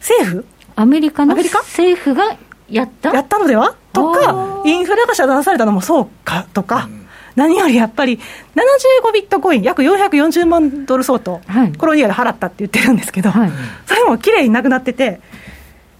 [0.00, 0.44] 政府？
[0.74, 1.60] アメリカのアメリカ？
[1.60, 2.36] 政府が
[2.68, 3.12] やった？
[3.14, 3.76] やったのでは？
[3.92, 6.88] とか、インフラが遮断されたのもそうかとか、
[7.34, 11.72] 何よりやっぱり、75ビットコイン、約440万ドル相当、はい。
[11.72, 13.50] コロニアで払ったって言ってるんですけど、はい。
[13.86, 15.20] それも綺麗になくなってて、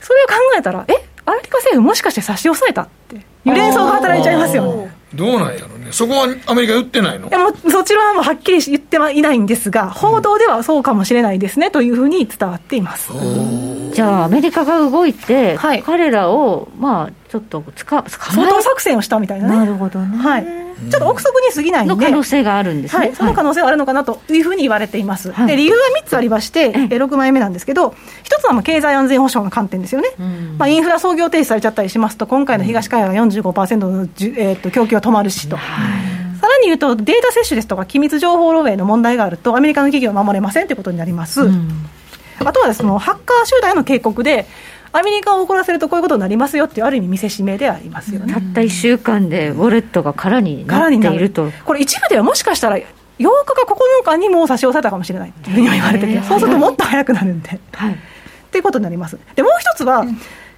[0.00, 0.92] それを考えたら、え
[1.24, 4.95] アメリカ政府、もしかして差し押さえたっていう連想が働いちゃいますよね。
[5.16, 5.88] どうなんやろね。
[5.90, 7.28] そこはアメリカ言ってないの？
[7.28, 13.10] いやもうそちらはもうはっきり言ってはいないんですが、報道ではそうかもしれないですねというふうに伝わっています。
[13.96, 19.56] じゃあ、アメリカが動いて、はい彼らを、まあ、ちょっと相え当作戦をしたみたいなね。
[19.56, 20.16] なるほどね。
[20.16, 20.44] はい。
[20.44, 21.86] ちょっと憶測に過ぎない。
[21.86, 23.06] の可能性があるんですね。
[23.06, 25.32] はい、その可能性はあるのかなというふうに言われています。
[25.32, 27.94] はいで理由は3つありまして、え6枚目なんですけど、1
[28.40, 35.56] つはまあ経済安全保障の観点ですよね、んまあ、インフラ操業停止されちゃったりしますと、今回の東海岸45%のじゅ、えー、と供給は止まるしと。
[35.56, 41.48] さらに言うと、データ摂取ですとか、機密情報漏洩の問題があると、アメリカの企業は守れませんということになります。
[42.44, 44.46] あとはそのハッカー集団への警告で、
[44.92, 48.32] アメリカを怒らせるとこういうことになりますよっていう、ある意味見せしめでありますよね。
[48.32, 51.50] たった1週間でウォレットが空になっていると。
[51.64, 52.82] これ一部ではもしかしたら8
[53.18, 57.92] 日か9日にもう差し押さえたかもしれないというふうには言われてて、そうするともっと早くなるんで、はい。
[57.92, 57.96] っ
[58.50, 59.18] ていうことになります。
[59.34, 60.04] で、もう一つは、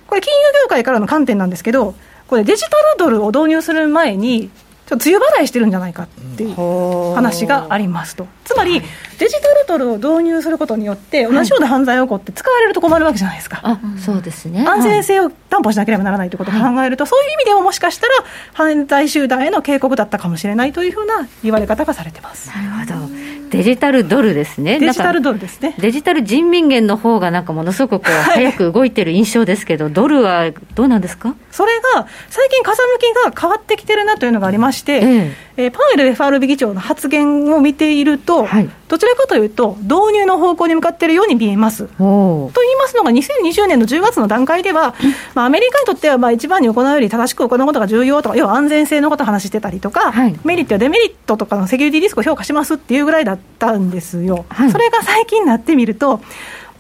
[0.07, 1.95] これ金融業界からの観点なんですけど、
[2.27, 4.51] これデジタルドルを導入する前に、
[4.87, 8.27] ちょっと梅雨払いしてるんじゃないかっていう話がありますと。
[8.45, 8.83] つまり、
[9.19, 13.61] デジタルドルを導入することによって、同じような犯罪が起こって使われると困るわけじゃないですか。
[13.63, 14.65] あ、そうですね。
[14.67, 18.13] 安全はい性を担保しなければならないということを考えると、そういう意味でももしかしたら
[18.53, 22.49] 犯罪集団への警告だったかもしれないというふうな言われ方がされてます。
[22.49, 23.15] なるほど。
[23.51, 24.79] デジタルドルですね。
[24.79, 25.75] デジタルドドルですね。
[25.79, 31.35] デジタル人民元の方がなんかものすごくこう早く動いてる印象ですけど、ドルはどうなんですか？
[31.51, 41.88] それが最近、風向きが変わってきてるなというのがありまして、えええーパウエル FRB 議長の発言を見ていると、はいどちらかというと、導入の方向に向かっているように見えます。
[41.99, 44.94] おと言いますのが、2020年の10月の段階では、
[45.35, 54.44] まあ、アメリカにとってはまあ一番に行うより正しく行うことが重要とか、要は安全性のことを話してたりとか、はいメリットやデメリットとかのセキュリティリスクを評価しますっていうぐらいだったんですよ。
[54.49, 56.21] はいそれが最近になってみると、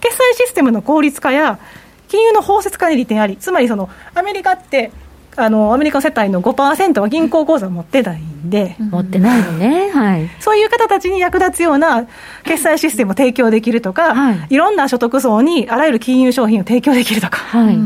[0.00, 1.58] 決済システムの効率化や、
[2.08, 4.90] 金融の包摂化に利点あり、つまりそのアメリカって、
[5.38, 9.90] あのアメリカ世帯の5%は銀行口座を持ってないんで、持ってないのね。
[9.90, 10.28] はい。
[10.40, 12.06] そういう方たちに役立つような
[12.44, 17.78] 決済システムを提供できるとか、はいい、ろんな所得層にあらゆる金融商品を提供できるとか、はい。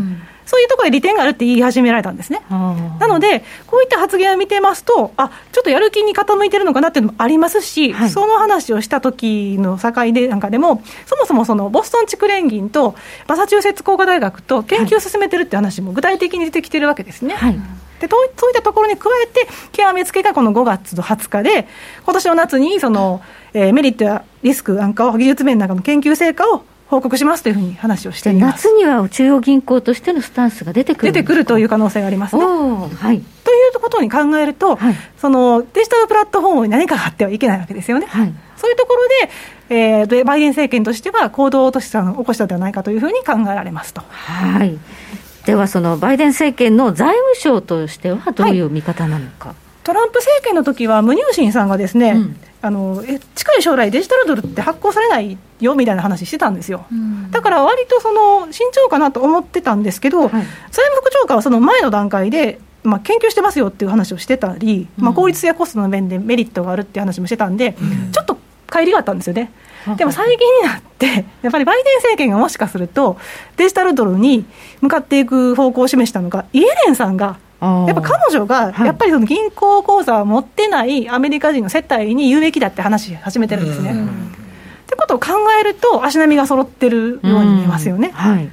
[0.46, 2.42] そういうところで利点があるって言い始められたんですね。
[2.50, 12.94] なので、こういった発言を見てますと、あちょっとやる気に傾いてるのかなっていうのもありますし、はいその話をした時の境でなんかでも、そもそもそのボストン地区連銀と
[13.26, 17.34] マサチューセッツ工科大学と研究を進めてるって話も具体的に出てきてるわけですね。
[17.34, 17.58] はい。
[18.00, 21.68] でとそういったところに加えて、極めつけがこの5月の20日で、
[22.04, 23.22] 今年の夏にその、
[23.54, 28.76] えーメリットやリスクなんかを、技術面なんかの研究成果を報告しますというふうに話をしてでいます夏。
[28.76, 32.44] には中央銀行としてのスタンスが出てくる出てくるというう可能性がありますね。
[32.44, 33.22] はい。
[33.44, 38.04] ということに考えると、はいそのデジタルプラットフォームに何かがあってはいけないわけですよね。
[38.04, 38.34] はい。
[38.58, 39.30] そういうところで、
[39.70, 44.02] えーでバイデン政権としては行動を起こしたの起こしたのではないかというふうに考えられますと。
[44.10, 44.78] はい。
[45.46, 49.54] では、そのバイデン政権の財務省としてはどういう見方なのか。
[49.84, 52.36] トランプ政権の時は、ムニューシンさんがですね、うん。
[52.64, 56.86] あのえ近い将来、デジタルドルって発行されないよみたいな話してたんですよ。
[57.32, 60.46] だから割とその慎重かなと思ってたんですけど、財務
[61.00, 67.74] 副長官はその前の段階で、まあ、研究してますよっていう話をしてたり、まあ、効率やコストの面でメリットがあるっていう話もしてたんで、
[68.12, 69.50] ちょっと乖離があったんですよね。
[69.96, 73.18] でも最近になって、やっぱりバイデン政権がもしかすると、
[73.56, 74.44] デジタルドルに
[74.80, 78.86] 向かっていく方向を示したのが、イエレンさんが、やっぱ彼女が、はい。
[78.86, 83.92] やっぱりその銀行口座を持ってないアメリカ人の世帯に言うべきだって話し始めてるんですね。
[83.92, 85.28] っってことを考
[85.60, 88.10] えると、足並みが揃ってるように見えますよね。
[88.10, 88.48] はい。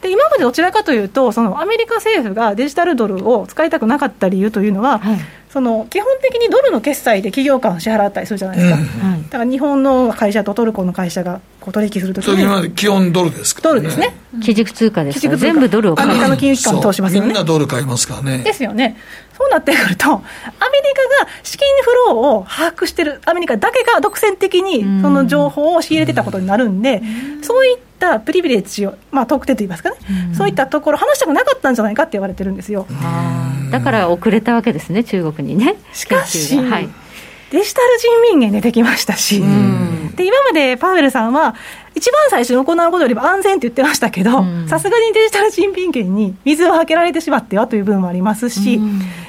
[0.00, 5.18] で今までどちらかというと、そのアメリカ政府がデジタルドルを使いたくなかった理由というのは、はい
[5.54, 13.62] その基本的にドルの決済で企業間を支払ったりするじゃないですか、はいだから日本の会社とトルコの会社がこう取引するときに、で基本ドルですか？
[13.62, 15.28] ら、ドルですね、基軸通貨ですか？
[15.28, 17.28] ら全部ドルをアメリカの金融機関通しますよね。
[17.28, 17.42] みんな。
[17.44, 18.38] ドル買いますからね。
[18.38, 18.96] ですよね。
[19.36, 20.24] そうなってくると、アメリ
[21.18, 27.02] カが資金フローを把握してる、アメリカだけが独占的にその情報を仕入れてたことになるんで、
[27.42, 27.84] そういった
[28.24, 29.96] プリビレッジを、まあ、特定といいますかね、
[30.34, 32.86] そういったところ、話したくなかったんじゃないかって言われてるんですよ。
[33.70, 35.76] だから遅れたわけですね中国にね。
[35.92, 36.88] しかしはい。
[37.50, 39.42] デジタル人民元出てきましたし、
[40.14, 41.54] で今までパウエルさんは、
[41.94, 48.80] 一番最初に行うことよりも安全って言ってましたけどうん、さすがにデジタル人民元に水をはけられてしまってはという部分もありますし、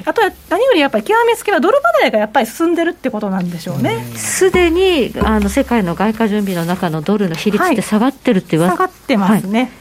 [0.06, 4.04] あとは何よりやっぱり極めつけはドル離れがやっぱり進んでるってことなんでしょうね。
[4.15, 9.71] すでにあの世界の外貨準備の中のドルの比率って下がってるって言われ下がってますね。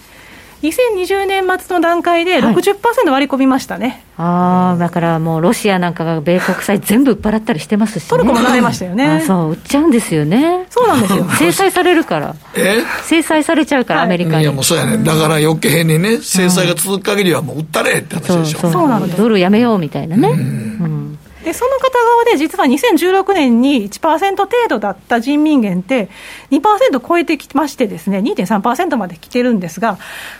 [0.69, 2.55] 2020年末の段階ではい。
[2.55, 4.03] 60%割り込みましたね。
[4.17, 9.05] ああだからもうロシアなんかが米国債全部売っ払ったりしてますし、ね、トルコも慣れましたよね。
[9.05, 10.67] あそう売っちゃうんですよね。
[10.71, 11.25] そうなんですよ。
[11.39, 12.35] 制裁されるから。
[12.55, 12.83] え？
[13.05, 14.09] 制裁されちゃうから、はい。
[14.09, 14.43] アメリカに。
[14.43, 14.99] いやもうそうやね。
[14.99, 18.35] だから余計にね制裁が続く限りはもう売ったれって話でしょ。
[18.35, 19.07] そうそうそうなの。
[19.07, 26.09] ですドルやめようみたいなね、うんでその片側で実は2016年に1%程度だった人民元って
[26.51, 29.99] 2%超えてきましてですね2.3%まで来てるんですが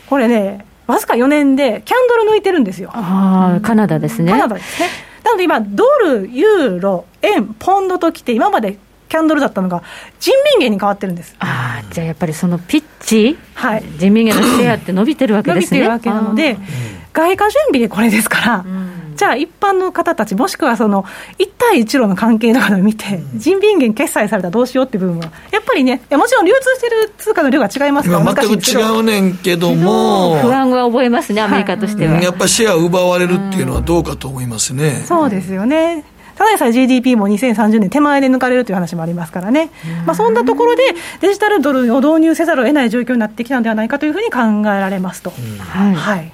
[0.09, 2.91] これねわずか4年でキャンドル抜いてるんですよ。
[2.93, 4.33] ああカナダですね。
[4.33, 4.89] カナダですね。
[5.25, 9.83] なので今ドルユーロ円ポンドときて今までキャンドルだったのが
[10.19, 11.37] 人民元に変わってるんです。
[11.39, 13.85] ああじゃあやっぱりそのピッチ、はい。
[13.97, 15.81] 人民元のシェアって伸びてるわけ伸ですね。
[15.81, 16.59] びてるわけなので、
[17.13, 18.65] 外貨準備でこれですから、
[19.17, 21.05] じゃあ一般の方たち、もしくはその
[21.39, 32.21] 一帯一路の関係とかを見て、人民元決済されたらどうしようっていう部分は、やっぱりね、もちろん流通してる通貨の量が違いますから、今全く違うねんけども不安は覚えますねアメリカとしては、うん。
[32.21, 35.05] やっぱりシェア奪われるっていうのはどうかと思いますね。
[35.07, 36.05] そうですよね。
[36.37, 39.71] ただでさえ GDP も2030年手前で抜かれるという話もありますからね、
[40.05, 40.83] まあ、そんなところで
[41.21, 45.31] デジタルドルを導入せざるを得ない状況になってきたのではないかというふうに考えられますと。
[45.31, 45.95] はい。
[45.95, 46.33] はい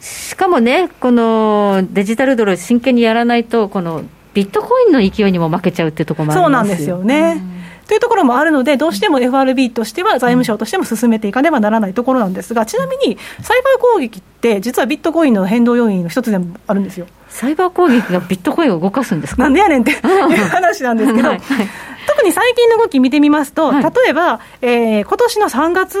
[0.00, 4.02] しかもね、このデジタルドル、真剣にやらないと、この
[4.34, 7.42] ビットコインの勢いにも負けちゃうっていうところもありますそうなんですよね。
[7.88, 17.06] というところもあるので、どうしても FRB としては、財務省としても進めていかねばならないところなんですが、ちなみにサイバー攻撃って、実はビットコインの変動要因の一つでもあるんですよ。
[17.30, 19.42] サイバー攻撃がビットコインを動かすんですか？
[19.42, 21.68] なんでやねんっていう話なんですけど、はいはい。
[22.06, 23.82] 特に最近の動き見てみますと、はい。
[23.82, 25.98] 例えば、えー、今年の3月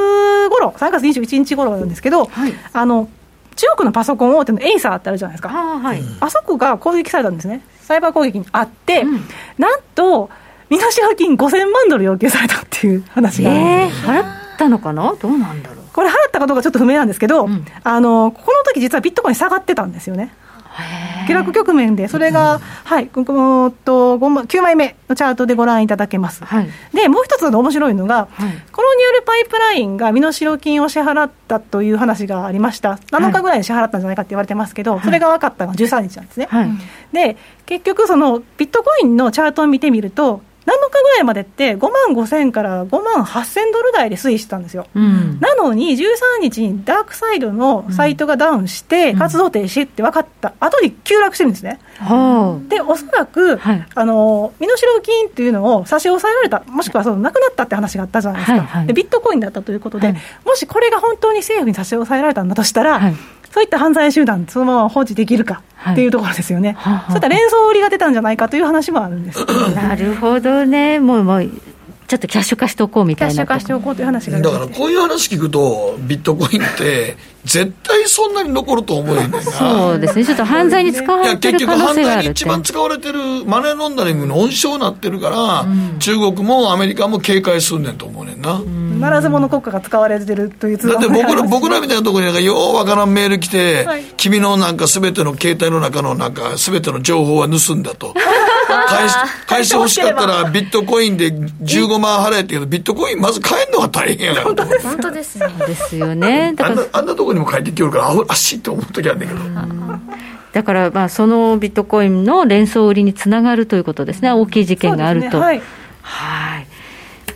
[0.50, 2.52] 頃、3月21日頃なんですけど、はい。
[2.72, 3.08] あの
[3.58, 5.50] 中国のパソコン大手のエイサーってあるじゃないですか。
[5.50, 9.24] あはい、あそこが攻撃されたんですね、サイバー攻撃にあって、うん。
[9.58, 10.30] なんと、
[10.70, 13.50] 身代金5000万ドル要求されたっていう話が。
[13.50, 14.24] えー、払っ
[14.56, 15.14] たのかな？
[15.20, 15.78] どうなんだろう。
[15.92, 17.66] これ、払ったかどうかちょっと不明なんですけど、うん。
[17.82, 20.32] あのこの時実はビットコイン下がってたんですよね。
[21.26, 26.44] 下落局面で、それが、はい、このと5枚9枚目のチャートでご覧いただけます。
[26.44, 26.68] はい。
[26.94, 28.62] で、もう一つの面白いのが、はい。
[28.72, 36.48] コロニアルパイプラインが身代金を支払ったという話がありました、7日ぐらいに支払ったんじゃないかって言われてますけど、それが分かったのが13日なんですね。
[36.50, 36.70] はい。
[37.12, 37.36] で、
[37.66, 44.86] 結局、そのビットコインのチャートを見てみると、7日ぐらいまでって5万5000から5万8000ドル台で推移してたんですよ。
[44.94, 45.40] うん。
[45.40, 45.96] なのに13
[46.42, 50.52] 日にダークサイドのサイトがダウンして、活動停止って分かった。
[50.60, 51.80] 後に急落してるんですね。
[51.98, 53.86] はで、おそらく、はい。
[53.94, 58.86] あの身代金っていうのを差し押さえられた、もしくはそのなくなったって話があったじゃないですか、はいはい。
[58.86, 60.16] でビットコインだったということで、はい。
[60.44, 63.16] もしこれが本当に政府に差し押さえられたんだとしたら、はい
[63.52, 65.92] そういった犯罪集団、そのまま放置できるかはい。
[65.94, 69.40] っていうところですよね、はあはあそういった連想売りが出たんじゃないかという話もあるんです。
[69.40, 71.50] あ なるほどね、もう、もう、
[72.08, 74.56] ちょっとキャッシュ化しておこうみキャッシたいなュ化しておこうという話が出だて。
[74.56, 79.30] からこういう話聞くとビットコインって絶対そんなに残ると思えへんね。
[79.30, 82.22] んなそうですね、ちょっと犯罪に使われてる結局犯可能性があるって。
[82.22, 85.66] 罪に一番使われてるマネーロンダリングの温床になってるから、
[85.98, 94.04] 中国もアメリカも警戒すんねんと思うねんな、ならず者国家が使われてるという通だって僕ら 僕ららみたいなところにようわからんメール来て、はい。
[94.16, 98.14] 君のなんかすべての携帯の中のなんかすべての情報は盗んだと。
[98.68, 99.14] 返し
[99.46, 104.66] 返してほしかったらビットコインで15万払えって言うけどビットコインまず買えるのが大変やから。
[104.82, 105.46] 本当ですね。
[105.66, 106.52] ですよね。
[106.54, 109.40] だからあんなあんなとこにも帰ってきてるからあうあっしって思う時あるんだけど、
[110.52, 115.38] だから、まあ、そのビットコインの連想売りにつながるということですね、大きい事件があると。
[115.40, 115.62] はい。
[116.02, 116.66] はい。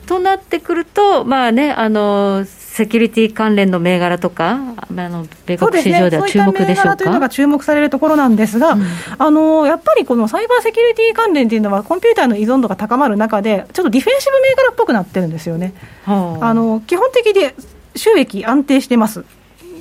[0.06, 8.82] となってくると、まあね、あのセキュリティ関連の銘柄とか、あの米国市場では注目でしょうか、ね、というのが注目されるところなんですが、うん、
[9.18, 15.74] あのやっぱりこのサイバーセキュリティ関連というのは、コンピューターの依存度が高まる中で、ちょっとディフェンシブ銘柄っぽくなってるんですよね。
[16.04, 17.54] はあ、あの基本的で
[17.94, 19.24] 収益安定してます。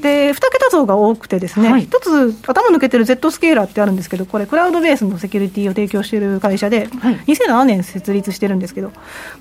[0.02, 8.91] で2桁増が多くてですね、はい、一つ頭抜けてる Z スケーラーってあるんですけどこれクラウドベースのセキュリティを提供している会社で、はい、2007年設立してるんですけど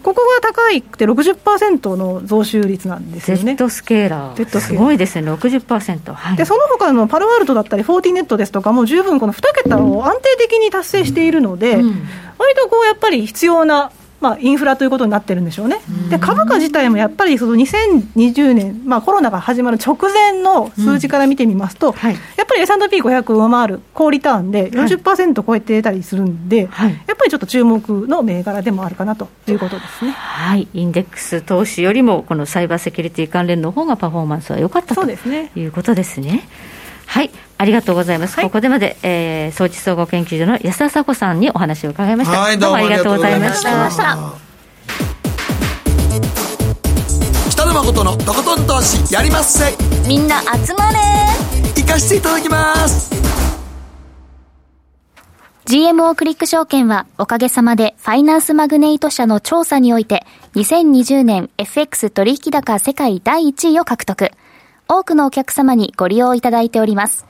[0.03, 3.57] ここが高いくて60%の増収率なんですよね。
[3.57, 4.37] Z スケーラー。
[4.37, 4.81] Z スケーラー。
[4.81, 5.31] すごいですね。
[5.33, 12.09] 60%、はい、でその他のパルワルトだったりフォーティネットですとかも十分この2桁を安定的に達成しているので、うん、
[12.39, 13.91] 割とこうやっぱり必要な
[14.21, 15.81] まあ、インフラということになってるんでしょうね。
[16.11, 21.93] で株価自体もやっぱりその2020年、まあ、コロナが始まる直前の数字から見てみますと、うん。
[21.95, 30.13] はい、やっぱり S&P500 を上回る高リターンで40%超えてたりするんで、はい、やっぱりちょっと注目の銘柄でもあるかなということですね。
[30.13, 36.49] はい、インデックス投資よりもこのサイバーセキュリティ関連の方がパフォーマンスは良かったということですね。
[37.11, 38.37] はい、ありがとうございます。
[38.37, 42.39] はい、ここでまで、えー、装置総合研究所の安田佐子さんにお話を伺いました。
[42.39, 43.91] はい、どうもありがとうございました。
[47.51, 49.77] 北野誠のとことん投資やりまっせ。
[50.07, 50.99] みんな集まれ。
[51.75, 53.11] 行かしていただきます。
[55.67, 64.31] GMO クリック証券はおかげさまでファイナンスマグネイト社の調査において2020年 FX 取引高世界第1位を獲得。
[64.93, 67.25] 多くのお客様にご利用いただいております。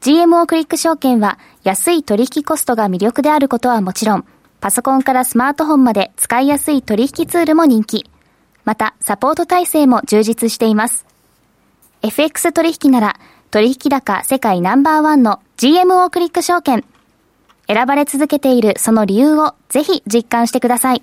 [0.00, 4.24] GMO クリック証券は安い取引コストが魅力であることはもちろん、
[4.60, 8.08] パソコンからスマートフォンまで使いやすい取引ツールも人気。
[8.64, 11.04] また、サポート体制も充実しています。
[12.00, 13.16] FX 取引なら、
[13.50, 16.86] 取引高世界ナンバーワンの GMO クリック証券。
[17.66, 21.02] 選ばれ続けているその理由をぜひ実感してください。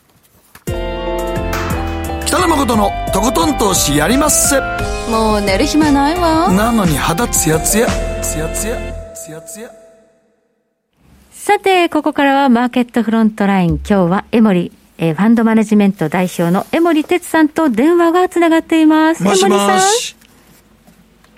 [2.41, 4.59] 北野誠のとことん投資やりまっせ
[5.11, 7.85] もう寝る暇ないわなのに肌ツヤツヤ
[8.23, 9.69] ツヤツヤツヤツヤ
[11.29, 19.23] さてここからはマーケットフロントライン今日は江森えー、ファンドマネジメント代表の江森哲さんと電話がつながっています。
[19.23, 20.15] もしもし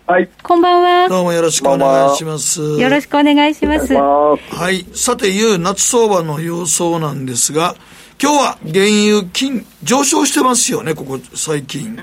[0.06, 0.30] はい。
[0.42, 1.08] こんばんは。
[1.08, 2.62] どうもよろしくお願いします。
[2.62, 3.94] よろしくお願いします。
[3.94, 4.38] は
[4.70, 4.86] い。
[4.94, 7.76] さて、いう夏相場の様相なんですが、
[8.24, 12.00] 今日は原油金上昇してますよね、ここ最近。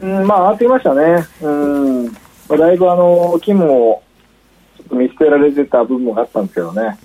[0.00, 1.26] うん、まあ上がってきましたね。
[1.42, 2.04] うん。
[2.06, 2.12] ま
[2.52, 4.02] あ、だいぶあの、金も
[4.78, 6.96] ちょっと見捨てられてた部分があったんですけどね。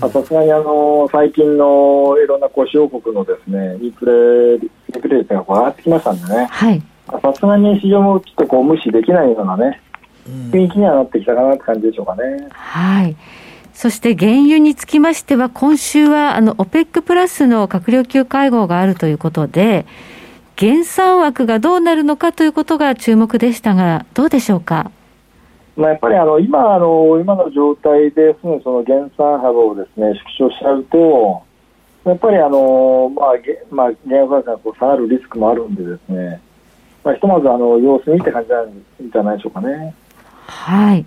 [0.00, 9.82] さすがにあの最近のいろんなこう主要国のですねインフレ、インフレ率が上がってきましたんでね、さすがに市場もちょっとこう無視できないようなね、
[10.50, 12.48] 雰囲気にはなってきたかなって感じでしょうかね。
[12.52, 13.14] はい
[13.74, 19.86] そして原油につきましては、今週はあの OPEC プラスの閣僚級会合があるということで、
[20.56, 24.90] 減産枠がどうなるのかということが注目でしたが、どうでしょうか？
[25.74, 31.42] まあ、やっぱりあの今あの、今の状態でその減産幅をです、ね、縮小しちゃうと、
[32.04, 36.40] やっぱりあの、まあげまあ、原油価格が下がるリスクもあるんでですね、
[37.02, 38.72] まあ、ひとまずあの様子見って感じなん
[39.10, 39.94] じゃないでしょうかね。
[40.46, 41.06] はい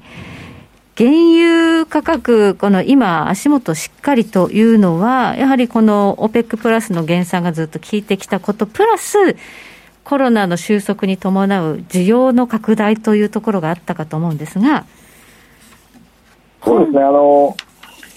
[0.98, 9.36] 原油価格、この今、足元しっかりというのは、やはりこの OPEC プラスの減産がずっと効いてきたこと、プラス、
[10.06, 14.86] コロナの収束に伴う需要の拡大というところがあったかと思うんですが。
[16.64, 17.58] そうですね、あの、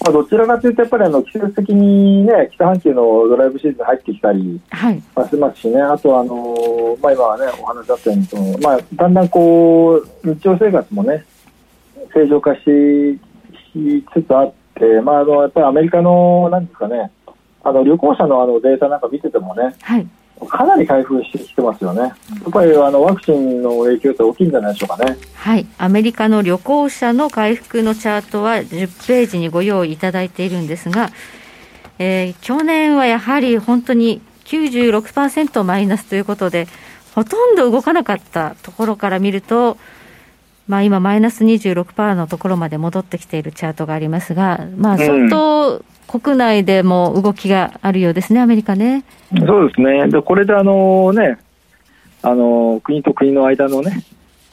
[0.04, 4.60] まあ、どちらかというと、やっぱりあの季節的にね、北半球のドライブシーズン入ってきたり
[5.28, 11.24] しますしね、はい、あとあの、まあ、今はね、お話あったようにその、まあ、だんだんこう、日常生活もね、
[12.14, 12.60] 正常化し
[13.72, 17.10] しつつあって、まあ、あのやっぱりアメリカのなんですかね
[17.62, 20.06] あの旅行者のあのデータなんか見ててもね、はい、
[20.46, 22.08] かなり回復してきてますよね、や
[22.48, 25.16] っぱりあのワクチンの影響って大きいんじゃないでしょうかね。
[25.34, 31.10] はい、アメリカの旅行者の回復のチャートは10ページにご用意いただいているんですが、
[31.98, 36.68] えー、去年はやはり本当に96%マイナスということで、
[37.14, 39.76] ほとんど動かなかったところから見ると、
[40.68, 49.04] まあ、今、マイナス26%のところまで戻ってきているチャートがありますが、まあ、相当、国内でも動きがあるようですね、アメリカね。
[49.34, 51.38] そうですね、でこれであの、ね、
[52.22, 54.04] あの国と国の間のね、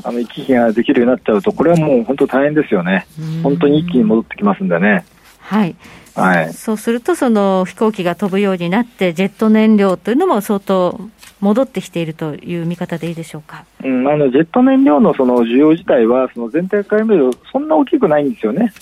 [0.04, 3.08] あの行き来ができるようになっちゃうと、これはもう本当大変ですよね、
[3.44, 5.06] 本当に一気に戻ってきますんでね。
[5.40, 5.76] はい、
[6.16, 11.00] はい、そうすると、その飛行機が飛ぶようになって、ジェット燃料というのも相当
[11.42, 18.74] 戻ってきているという見方でいいでしょうか、うん、あのジェット燃料のその需要自体は、その全体から見ると、そんな大きくないんですよね。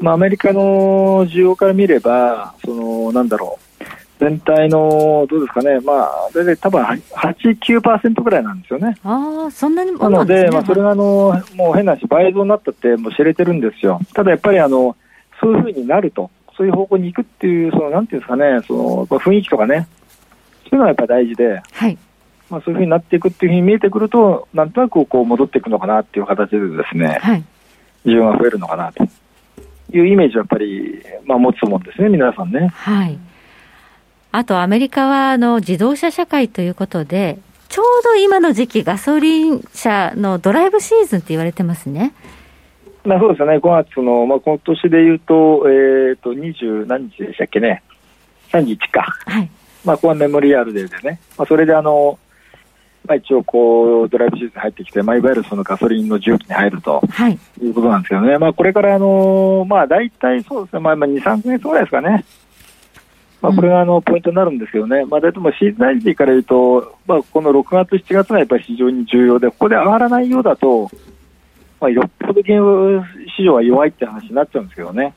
[0.00, 3.84] まあ、アメリカの需要から見れば、そのなんだろう、
[4.18, 8.96] 全体の、どうですかね、まあ、大体多分8、9%ぐらいなんですよね。
[9.04, 14.00] ああ、そんなになので、ね、まあ、それがあの、もう変な話、倍増になったって、もう知れてるんですよ。
[14.14, 14.96] ただやっぱりあの、
[15.40, 19.86] そういうふうになると、そういう方向に行くっていう、そのなんていうんですかね、その雰囲気とかね、
[20.64, 21.98] そういうのはやっぱり大事で、はい。
[22.48, 27.44] まあ、そういうふうになっていくっていうふうに見えてくると、なんとなくこう戻っていくのかなっていう形でですね、はい。
[28.04, 29.02] 需要が増えるのかなと
[29.92, 32.68] いうイメージはやっぱり、まあ、持つもんですね、皆さんね。
[32.68, 33.18] はい。
[34.32, 37.38] あとアメリカはあの自動車社会ということで、
[37.68, 42.12] ちょうど今の時期、ガソリン車のドライブシーズンって言われてますね。
[43.06, 47.82] まあ、そうですね、5月の、まあ、今年でいうと、えっ、ー、と、20何日でしたっけね、
[48.50, 49.02] 31か。
[49.26, 49.48] はい。
[49.84, 52.18] まあ、ここはメモリアルデーでね、まあ、それであの、
[53.06, 62.24] まあ、一応こう、ドライブシーズン入ってきて、まあ、いわゆるそのガソリンの重機に入ると、はい、いうことなんですけどね、まあ、これからあの、まあ、大体そうですね、まあ、2、3か月ぐらいですかね。
[63.40, 70.90] まあ、これがあのポイントになるんですけどね、まあ、大体もシーズン ID から言うと、まあ、この6月、7月がやっぱり非常に重要で、ここで上がらないようだと、
[71.80, 73.04] まあ、よっぽど原油
[73.36, 75.14] 市場は弱いって話になっちゃうんですけどね。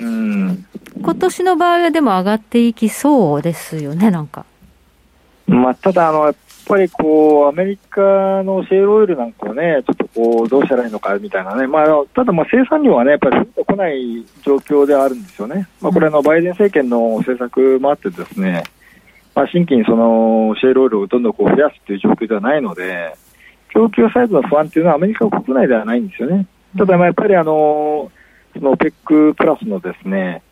[0.00, 0.64] うん、
[1.00, 4.46] 今年の場合はでも上がっていきそうですよね、なんか。
[5.46, 6.34] まあ、ただあの、やっ
[6.66, 8.00] ぱりこう、アメリカ
[8.44, 15.68] のシェールオイルなんかはね、ちょっとこう、どうしたらいいのかみたいなね、まあ、ただまあ生産量はね、やっぱり増えてこない状況ではあるんですよね。
[15.80, 18.62] まあ、これあの、バイデン政権の政策もあってですね、
[19.34, 23.16] まあ、新規にそのシェールオイルをどんどんこう増やすという状況ではないので、
[23.72, 26.46] 供給サイズの不安というのはアメリカ国内ではないんですよね。
[26.76, 28.10] ただ、やっぱりあの、
[28.54, 30.42] その OPEC プラスのですね、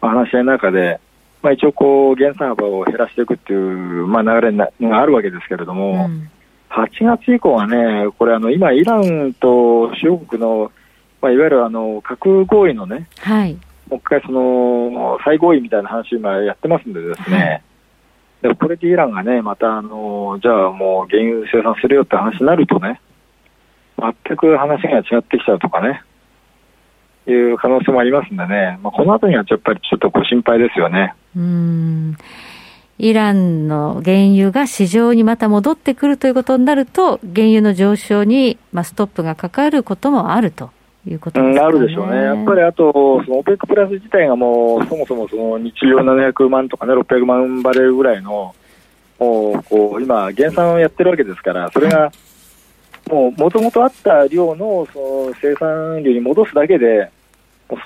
[0.00, 1.00] まあ、話し合いの中で、
[1.42, 6.30] まあ、一応こう、減産幅を減らしていくっていう、まあ、流れがあるわけですけれども、うん、
[6.70, 10.72] 8月以降はね、これあの、今、イランと中国の、
[11.20, 13.54] まあ、いわゆるあの核合意のね、はい、
[13.88, 17.62] もう一回その、再合意みたいな話、今やってますんでですね、はい
[18.42, 23.00] でもこれでイランがね、またあの、じゃあもう原油生産するよって話になるとね、
[23.98, 26.02] 全く話が違ってきちゃうとかね、
[27.26, 31.14] いう可能性もありますんでね、まあ、このあたりはやっぱりちょっとご心配ですよね。
[31.36, 32.16] うん
[33.00, 40.70] イランの原油が市場にまた戻ってくるということになると、原油の上昇に、まあ、ストップがかかることもあると
[41.06, 48.54] いうことね、うん、あるでしょうね、やっぱりあと、その OPEC プラス自体がもう、そもそもその日量700万とかね、600万バレルぐらいの、
[49.18, 52.12] もうこう今、減産をやってるわけですから、それが
[53.10, 57.10] もう、もともとあった量のその生産量に戻すだけで、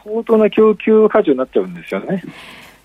[0.05, 2.23] 相当な供給過剰になっちゃうんですよね。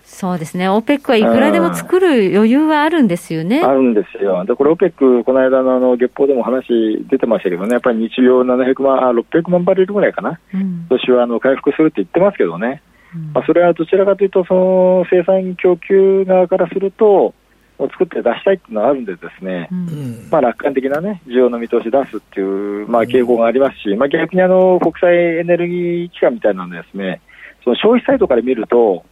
[0.08, 3.62] そうですね、オペックはいくらでも作る余裕はあるんですよね。
[3.62, 4.44] あるんですよ。
[4.46, 6.66] で、これ、オペック、この間のあの月報でも話
[7.08, 12.82] 出てましたけどね、やっぱり日量700万、あ600万バレルぐらいかな、うん、今年はあの回復するって言ってますけどね、
[13.14, 17.34] うん、まあ、それはどちらかというと、その生産供給側からすると、
[17.78, 27.20] 作って出したいっていうのがあるんで、ですね、うん、まあ、楽観的な、ね、需要の見通し出すっていう、まあ、傾向がありますし、まあ、逆にあの国際エネルギー機関みたいなのですね、
[27.62, 29.04] その消費サイトから見ると、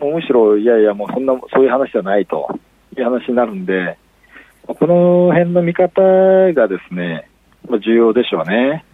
[0.00, 2.58] もうむしろ、いやいや、もうそんな、そういう話じゃないと
[2.96, 3.98] いう話になるんで、
[4.66, 6.00] この辺の見方
[6.54, 7.28] がですね、
[7.68, 8.84] 重要でしょうね。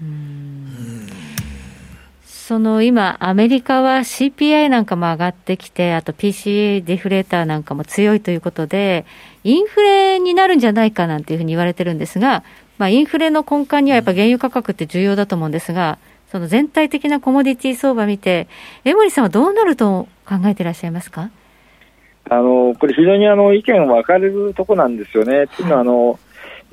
[2.25, 9.05] その今、アメリカは CPI なんかも上がってきて、あと PCA デフレーターなんかも強いということで、
[9.43, 12.45] インフレになるんじゃないかなんていうふうに言われてるんですが、
[12.79, 15.99] まあ、インフレの根幹にはやっぱ原油価格って重要だと思うんですが、
[16.31, 18.49] その全体的なコモディティ相場見て、
[18.85, 21.31] 江森さんはどうなると考えていらっしゃいますか？
[22.29, 25.45] あのこれ、非常にあの意見分かれるとこなんですよね。
[25.45, 26.19] っていうのはあの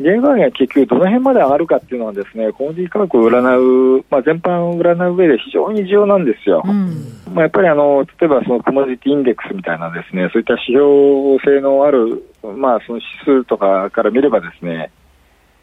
[0.02, 6.64] 原油が結局どの辺まで上がるかっていうのはですね、コモディ価格を占う、まあ、全般を占う上で非常に重要なんですよ。
[6.66, 12.24] うん、まあ、やっぱりあの、例えばそのコモディティインデックスみたいなですね、そういった指標性のある、
[12.58, 14.90] まあ、その指数とかから見ればですね、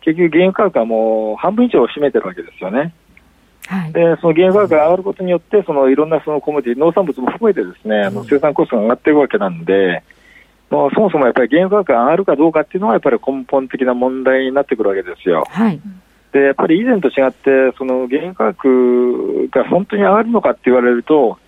[0.02, 2.94] 結局原油価格はもう半分以上を占めてるわけですよね。
[3.66, 10.02] はい、でその原油価格が上がることによって、そのいろんなそのコモディ、農産物も含めてですね、あの生産コストが上がっていくわけなんで、
[10.70, 15.44] もうそもそもやっぱり原油価格が上がるかどうかっていうのは、やっぱり根本的な問題になってくるわけですよ。
[15.48, 15.80] はい、
[16.32, 21.38] でやっぱり以前と違って、その原油価格が本当に上がるのかって言われると、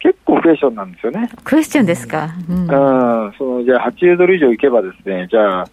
[0.00, 1.30] 結構クエスチョンなんですよね。
[1.44, 2.30] クエスチョンですか？
[2.48, 5.68] うん、うん、そのじゃあ80ドル以上いけばですね、じゃあ、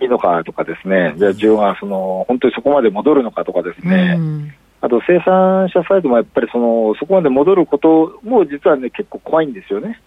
[0.00, 4.52] いいのかとかですね、じゃあ需要がその本当にそこまで戻るのかとかですね、うん、
[4.84, 9.98] あと生産者サイドもやっぱりそのそこまで戻ることも実はね、結構怖いんですよね。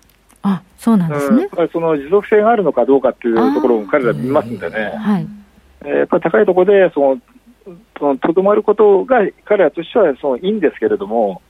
[0.44, 5.28] あそうなんですね、うん、その持続性があるのかどうかっていうところも彼ら見ますんでね、はい
[5.82, 7.18] えー、やっぱり高いところでそ
[8.00, 11.42] のとどまることが彼らとしてはそのいいんですけれども、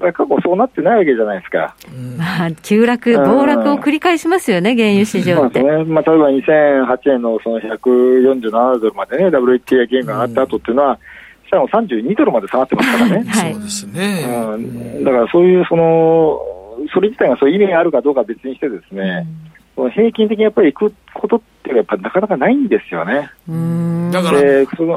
[0.00, 1.76] 過去そうなってないわけじゃないですか。
[2.16, 5.62] まあ、急落、暴落を繰り返しますよね、原油市場って。
[5.62, 5.84] ね。
[5.84, 10.98] まあ、例えば2008年のその147ドルまでね、WTA ゲームが上がった後っていうのは、
[11.48, 13.24] しかも32ドルまで下がってますからね。
[13.26, 14.24] はい、そうですね。
[14.54, 15.04] うん。
[15.04, 16.40] だからそういうその、
[16.92, 19.26] それ自体がそういう意味があるかどうかは別にしてですね、
[19.94, 23.30] 平均的にやっぱり行くことってやっぱなかなかないんですよね。
[24.10, 24.42] だから、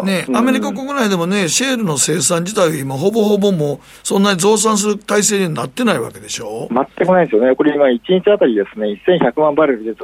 [0.03, 6.69] ね、アメリカ国内でもね、シェールの生産自体、今、ほぼほぼもそんなに増産する体制になってないわけでしょ？
[6.71, 7.55] 全くないですよね。
[7.55, 9.95] これ今、1日あたりですね、1100万バレルでずっ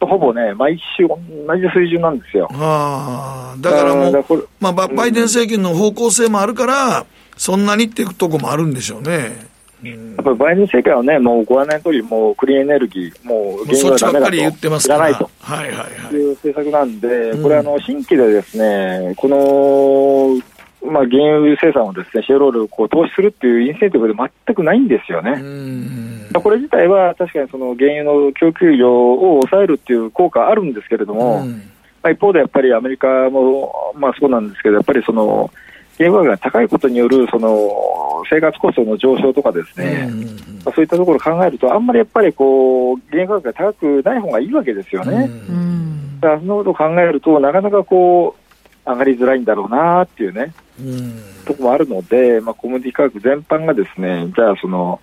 [0.00, 1.18] とほぼね、毎週同
[1.56, 2.48] じ水準なんですよ。
[2.52, 7.06] あだからもう、まあ、バイデン政権の方向性もあるから、
[7.36, 9.47] そんなにっていくとこもあるんでしょうね。
[9.82, 14.40] やっぱりバイデン政権はね、もうご案内の通り、もうクリーンエネルギー、もう原油はだめだと、い
[14.88, 25.42] らないと、はいはいはい、いう政策なんで、これ、あの新規でですね、このまあ、原油生産をですねシェーロールをこう投資するっていうインセンティブで全くないんですよね。
[26.40, 31.44] これ自体は確かにその原油の供給量を抑えるっていう効果あるんですけれども、
[32.02, 35.50] まあ、一方でやっぱりアメリカも、まあ、そうなんですけど、やっぱりその
[35.98, 40.08] 原油が高いことによるその生活コストの上昇とかですね、
[40.64, 45.28] まあ、そういったところを考えると、あんまりやっぱりこう原油価格が高くない方がいいわけですよね。
[46.20, 48.36] だからそのことを考えると、なかなかこ
[48.86, 50.54] う上がりづらいんだろうなっていうね、
[51.44, 55.00] ところもあるので、まあ、コモディ価格全般がですね、じゃあその、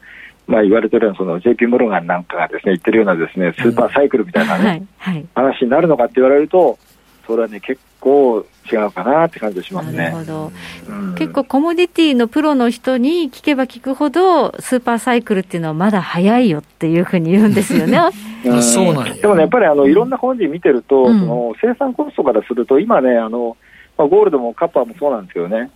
[0.47, 6.77] まあ、言われてるようなその JP モルガンなんかがですね言ってるようなですねスーパーサイクルみたいなね、はいはい、話になるのかって言われると、
[7.25, 9.97] それはね、結構違うかなって感じがしますね。
[9.97, 10.51] なるほど、
[10.89, 17.99] うん、結構コモディティのプロの人に聞けば聞くほど、スーパーサイクルっていうのはまだ早いよっていうふうに言うんですよね。
[18.45, 23.57] うん、 そうなんでもね、やっぱりあのいろんなコモディ見てると、うん、その生産コストからすると、今ね、あの
[23.97, 25.69] まあ、ゴールドもカッパーもそうなんですけどね、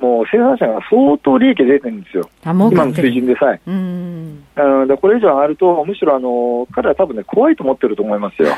[0.00, 3.60] もう生産者が相当利益出てるんですよ、今の水準でさえ。
[3.66, 4.44] うん、
[4.88, 8.48] でこれ以上上がると、むしろあの彼は多分ね、怖いと思ってると思いますよ。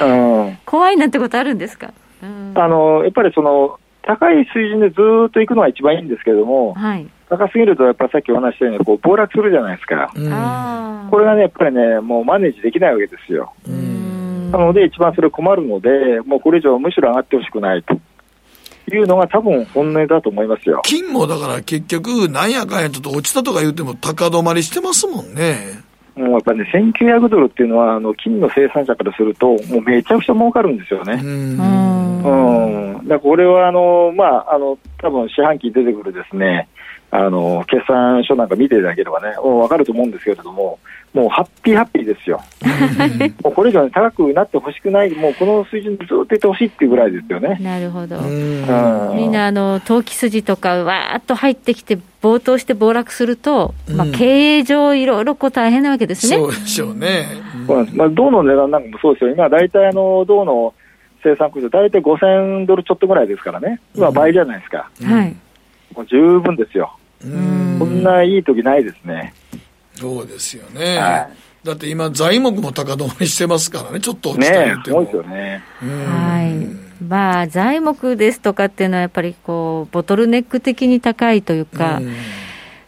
[0.00, 1.92] うん、怖いなんてことあるんですか、
[2.22, 4.96] うん、あのやっぱりその高い水準でず
[5.26, 13.52] っといくのが一番いいんですけれども、はい、高すぎると、やっぱりさっきお話したようにこう暴落するじゃないですか、うん、これがね、やっぱりね、もうマネージできないわけですよ。
[14.50, 17.94] なので、一番それ困るので、もうこれ以上、むしろ上がってほしくないと。
[18.90, 20.80] いうのが多分本音だと思いますよ。
[20.82, 25.82] 金もだから結局、なんやかんやちょっと落ちたとか言っても、高止まりしてますもんね。
[26.18, 31.20] もうやっぱりね、1900ドルっていうのは、あの金の生産者からすると、もうめちゃくちゃ儲かるんですよね。
[31.22, 31.58] うん。
[32.24, 33.06] うん。
[33.06, 36.68] だからこれは、あの、まあ、あの、多分四半期出てくるですね、
[37.10, 40.78] あの、決算書なんか見ていただければね、わかると思うんですけれども、
[41.14, 42.42] もうハッピーハッピーですよ。
[43.42, 47.58] もうこれ以上に高くなってほしくない、もうこの水準でずっといてほしいっていうぐらいですよね。
[47.62, 48.18] なるほど。
[48.20, 56.36] みんな、あの、投機筋とかわーっと入ってきて、暴騰して暴落すると、まあ、経営上いろいろこう大変なわけですね。
[56.36, 57.24] そうでしょうね。
[57.94, 59.30] まあ、銅の値段なんかもそうですよ。
[59.30, 60.74] 今、大体あの、銅の
[61.22, 63.80] 生産コスト、大体5000ドルちょっとぐらいですからね。
[63.94, 64.90] 今、倍じゃないですか。
[65.02, 65.34] はい。
[65.94, 66.96] もう十分ですよ。
[67.20, 67.26] こ
[67.84, 69.34] んないい時ないですね。
[69.94, 70.98] そうですよね。
[70.98, 74.76] はい、だって今、材木も高止まりしてますからね、ちょっと落ちたりっても。
[74.76, 75.62] ね、すごいですよね。
[75.80, 77.04] はい。
[77.04, 82.00] まあ、材木ですとかっていうのは、やっぱりこう、ボトルネック的に高いというか、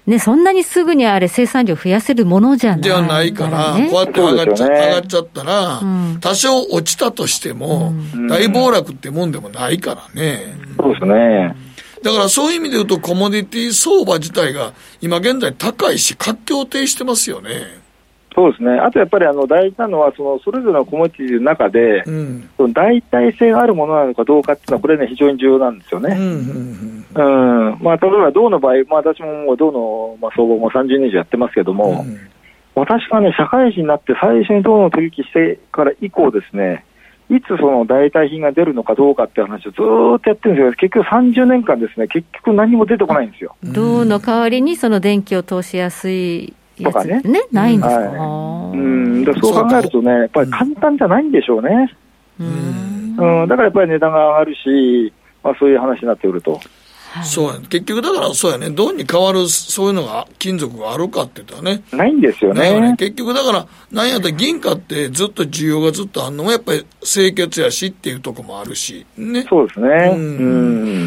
[0.07, 10.55] ね、そんなにすぐにあれ、生産量増やせるものじゃない、じゃないから、こうやって上がっちゃ,、上がっちゃったら、うん、多少落ちたとしても、うん、大暴落ってもんでもないからね。
[10.78, 11.55] そうですね。
[12.03, 17.80] だからそういう意味で言うと、コモディティ相場自体が今現在高いし、活況停してますよね。
[18.34, 26.16] そうですね、あとやっぱりあの大事なのは、そのそれぞれのコモディティの中で、うん、その代替性があるものなのかどうかっていうのは、これね、非常に重要なんですよね。
[26.16, 27.07] うん
[27.82, 32.18] まあ、例えば銅の場合、まあ、私ももう銅の、まあ、相場も30年以上やってますけども、うん、
[32.76, 36.84] 私がね、社会人になって最初に銅の取引してから以降ですね、
[37.31, 43.55] いつその代替品が出るのかどうかっていう話をずっとやってるんですけど、結局30年間ですね、結局何も出てこないんですよ。
[43.62, 47.20] 銅の代わりにその電気を通しやすいとかね。
[47.20, 49.24] ね、ないんですか、はい、うん。
[49.24, 51.95] でそう考えるとね、やっぱり簡単じゃないんでしょうね。
[52.41, 55.12] うん、うん、だからやっぱり値段が上がるし、
[55.45, 56.61] まあ、そういう話になってくると。
[57.12, 61.82] はい、そうや、ね、結局だからそうやね、銅に変わるそういうのが、金属があるかって言ったらね。
[61.92, 62.80] ないんですよね。
[62.80, 69.44] ね結局だから、なんやったら銀貨ってずっと需要がずっとあるのもやっぱり清潔やしっていうとこもあるし、ね。
[69.48, 69.88] そうですね。
[70.14, 70.18] うん。
[70.18, 70.46] う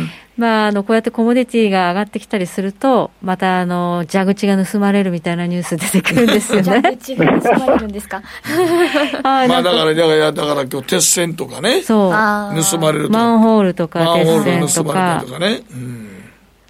[0.04, 6.82] んまあ、あの、こうやってコモディティが上がってきたりすると、また、あの、蛇口が盗まれるみたいなニュース出てくるんですよね。
[6.82, 8.22] 蛇口が盗まれるんですか？
[9.24, 11.82] まあ、だから、だから、だから今日鉄線とかね。
[11.84, 12.12] そう。
[12.12, 13.20] 盗まれるとか。
[13.20, 15.24] マンホールとか、鉄線とか。
[15.26, 15.62] とかね。
[15.72, 16.10] うん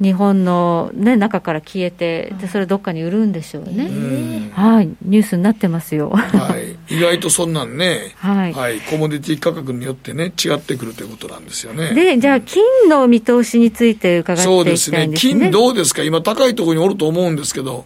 [0.04, 6.58] 日本の、ね、中から消えて、でそれどっかに売るんでしょうね、はい、ニュースになってますよ、は
[6.90, 11.94] い、意外とそんなんね、はい、はい、コモディティ価格によってね、違ってくるということなんですよね。
[11.94, 14.98] で、じゃあ、金の見通しについて伺っていきたいんですね。
[14.98, 17.86] そうですね、金どうですか、今、高いところにおると思うんですけど。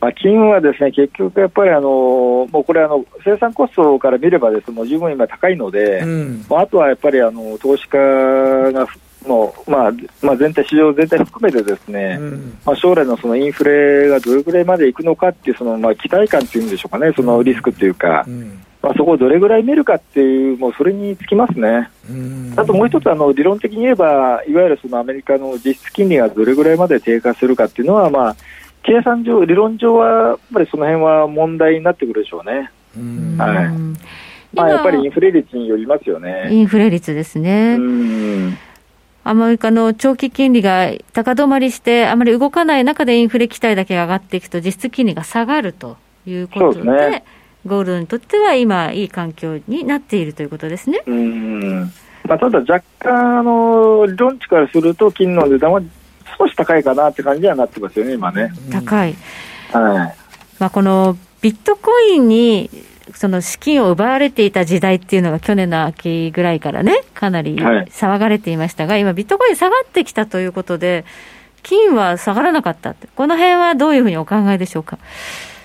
[0.00, 7.98] まあ、金はですね結局、やっぱりあのもうこれあの、生産コストから見ればです、もう十分今高いので、うん、あとはやっぱりあの投資家
[8.72, 8.88] が
[9.26, 9.92] もう、まあ
[10.22, 21.90] まあ、全体、市場全体含めてですね、うん、まあ、将来のそのインフレがどれぐらいまでいくのかっていうその、まあ、期待感っていうんでしょうかね、そのリスクっていうか、うん、まあ、そこをどれぐらい見るかっていう、もうそれにつきますね。
[22.10, 28.36] うん、あともう一つあの、理論的に言えば、いわゆるそのアメリカの実質金利がどれぐらいまで低下するかっていうのは、まあ、
[28.82, 32.70] 計算上、理論上はやっぱりその辺は問題になってくるでしょうね。
[33.38, 34.02] はい。
[34.54, 36.48] まあ、やっぱりインフレ率によりますよね。
[36.50, 37.76] インフレ率ですね。
[37.78, 38.58] うん
[39.24, 45.96] アメリカの長期金利が高止まりして、あまり動かない中でインフレ期待だけが上がっていくと、実質金利が下がると
[46.26, 47.24] いうことで、ね、
[47.64, 51.02] ゴールドにとっては今、いい環境になっているということですね。
[51.06, 51.92] うん
[52.24, 55.80] まあ、ただ、若干、あの理論値からすると、金の値段は
[56.38, 58.52] 少し高いかなって感じにはなってますよね、今ね。
[58.70, 59.14] 高い。
[59.72, 60.16] はい。
[60.58, 62.70] まあ、このビットコインに
[63.14, 71.04] その資金を奪われていた時代っていうのが去年の秋ぐらいからね、かなり騒がれていましたが、はい、今、ビットコイン下がってきたということで、
[71.62, 74.98] 金は下がらなかったって、この辺はどういうふうにお考えでしょうか？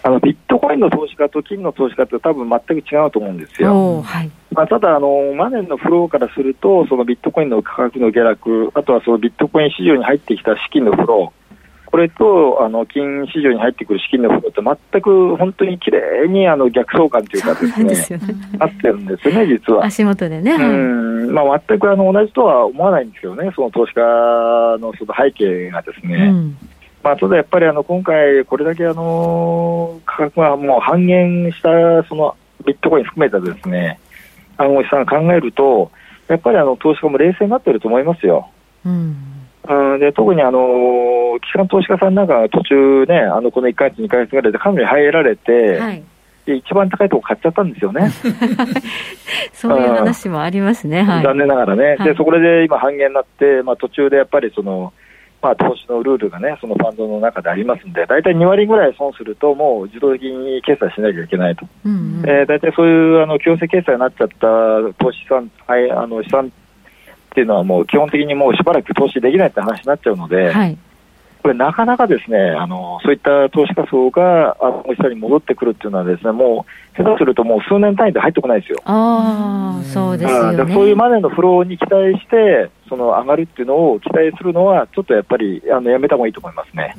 [0.04, 4.02] あのビットコインの投資家と金の投資家って多分全く違うと思うんですよ。
[4.04, 11.47] はいまあ、ただあの、マネーのフローからすると、そのビットコインの価格の下落、あとはそのビットコイン市場に入ってきた資金のフロー、
[11.88, 18.20] これとあの金市場に入ってくる資金のことって全く本当にきれいにあの逆相関というかですね、
[18.60, 19.86] あってるんですよね、実は。
[19.86, 20.52] 足元でね。
[20.52, 24.02] うん、まあ全くあの同じとは思わないんですけどね、その投資家
[24.80, 26.16] のその背景がですね。
[26.16, 26.58] うん
[27.04, 31.70] まあ、ただやっぱりあの今回、これだけあの価格がもう半減した
[32.10, 32.36] その
[32.66, 33.98] ビットコイン含めたですね
[34.58, 35.90] 暗号資産を考えると、
[36.28, 38.50] やっぱりあの投資家も冷静になってると思いますよ。
[38.86, 39.37] うん
[39.70, 46.04] うん、で特にあの機関投資家さんなんかが途中ね、あのこの1か月、2か月ぐらいでかなり入られて、はい、
[46.46, 48.10] で一番高いとこ買っちゃったんですよね。
[49.54, 54.94] そういう話もありますね、はい、残念ながらね、はい、でそこで今、半減になって、まあ、途中でやっぱりその、
[55.42, 64.48] まあ、投資のルールがね、そのファンドの中でありますんで、大体2割ぐらい損すると、もう自動的に決済しなきゃいけないと、うんうん、えー、大体そういうあの強制決済になっちゃった
[65.04, 66.52] 投資資産、はい、あの資産
[67.38, 70.78] っていうのはもう基本的にもうしばらく投資できないって話になっちゃうので、はい、
[71.44, 76.66] これなかなかですね、あのそういった投資家層があの下に戻ってくるっていうのはですね、も
[76.98, 78.82] う下手するともう数年単位で入ってこないですよ。
[78.86, 80.74] ああ、そうですよね。
[80.74, 86.96] そういうマネーのフローに期待して、その上がるっていうのを期待するのは、ちょっとやっぱりあのやめた方がいいと思いますね。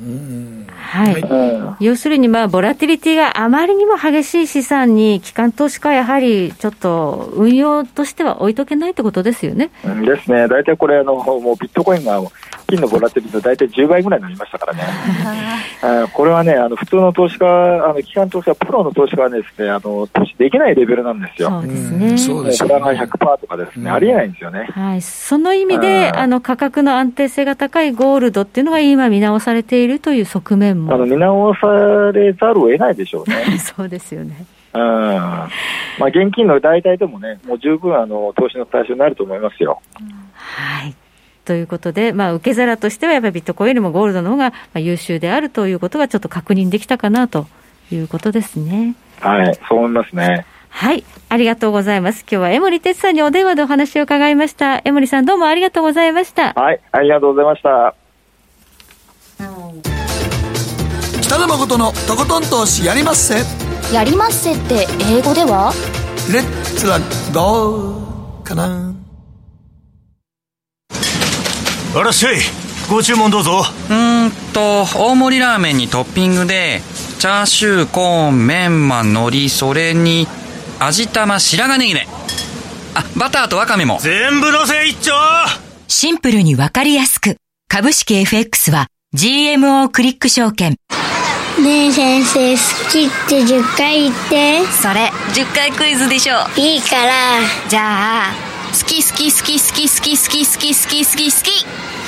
[0.77, 9.69] はい、うん、要するに、まあ、ボラティリティがあまりにも激しい資産に、機関投資家はやはりちょっと運用としては置いとけないってことですよね。
[10.05, 12.21] ですね、大体これあの、もうビットコインが
[12.69, 16.07] 金のボラティリティ大体10倍ぐらいになりましたからね。
[16.13, 21.49] これはね、あの普通の投資家、あの機関投資家、プロの投資家はですね、あの投資できないレベルなんですよ。
[21.49, 22.17] そうですね。
[22.17, 22.75] そうですね。
[22.75, 24.67] 100%とかですね、ありえないんですよね。
[24.71, 25.01] はい。
[25.01, 30.93] その意味で、あの価格の安定性が高いゴールドっていうのが今見直されているという側面も。
[30.93, 31.67] あの見直さ
[32.13, 33.57] れざるを得ないでしょうね。
[33.59, 34.45] そうですよね。
[34.73, 34.81] うん。
[34.81, 35.49] ま
[36.01, 39.81] あ現金の代替でもね、もう十分あの投資の対象になると思いますよ。
[40.33, 40.93] はい。
[41.49, 47.47] ということで、まあ、受け皿としては、やっぱりビットコインよりもゴールドの方が優秀であるということが、ちょっと確認できたかなと
[47.91, 48.93] いうことですね。
[49.19, 50.45] はい、そう思いますね。
[50.69, 51.03] はい。
[51.27, 52.21] ありがとうございます。
[52.21, 54.83] 今日は江森哲さんにお電話でお話を伺いました。
[54.85, 56.53] 江森さんどうもありがとうございました。
[56.53, 56.79] はい。
[56.91, 57.95] ありがとうございました。
[61.19, 63.37] 北野誠のとことん投資やりまっせ。
[63.91, 65.73] やりまっせって英語では？
[66.31, 66.43] レッ
[66.77, 66.99] ツラ
[67.33, 68.93] ゴーかな。
[71.95, 72.35] あらっしゃい。
[72.89, 73.63] ご注文どうぞ。
[73.89, 76.81] うんと、大盛りラーメンにトッピングで、
[77.19, 80.27] チャーシュー、コーン、メンマ、海苔、それに、
[80.79, 82.07] 味玉白髪ネギね
[82.93, 85.11] あバターとワカメも全部のせ一丁
[85.89, 87.35] シンプルにわかりやすく
[87.67, 90.77] 株式 FX は GMO クリック証券。
[91.59, 94.65] ねえ先生、好きって10回言って。
[94.67, 96.35] それ、10回クイズでしょ。
[96.55, 97.11] いいから。
[97.67, 101.65] じゃあ、好き好き好き好き好き好き好き好き好き好き。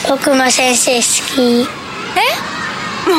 [0.09, 1.01] 僕も先生好
[1.35, 1.67] き。
[2.17, 3.09] え？
[3.09, 3.15] も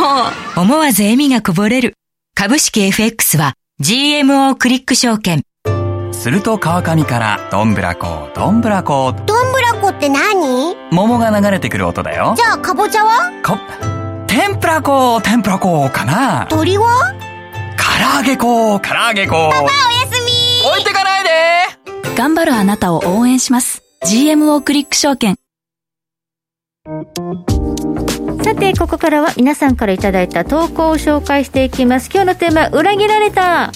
[0.56, 0.60] う。
[0.60, 1.94] 思わず笑みがこぼれる。
[2.34, 5.42] 株式 FX は GMO クリック証券。
[6.12, 10.76] すると川上からどんぶらこどんぶらこどんぶらこって何？
[10.92, 13.32] 桃が流れてくる音だよじゃあかぼちゃは？
[13.42, 13.58] か
[14.28, 17.12] 天ぷらこ天ぷらこかな鳥は？
[17.76, 19.70] 唐揚げこ唐揚げこパパおや
[20.06, 21.30] すみ置いてかないで
[22.16, 23.82] 頑張るあなたを応援します。
[24.04, 25.36] GMO クリック証券。
[28.44, 32.10] さてここからは皆さんからいただいた投稿を紹介していきます。
[32.12, 33.72] 今日のテーマ裏切られた。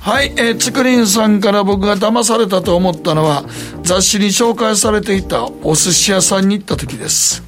[0.00, 3.44] はい、えー、つくりんさんから僕が騙されたと思ったのは
[3.82, 7.42] 雑誌に紹介されていたお寿司屋さんに行った時です、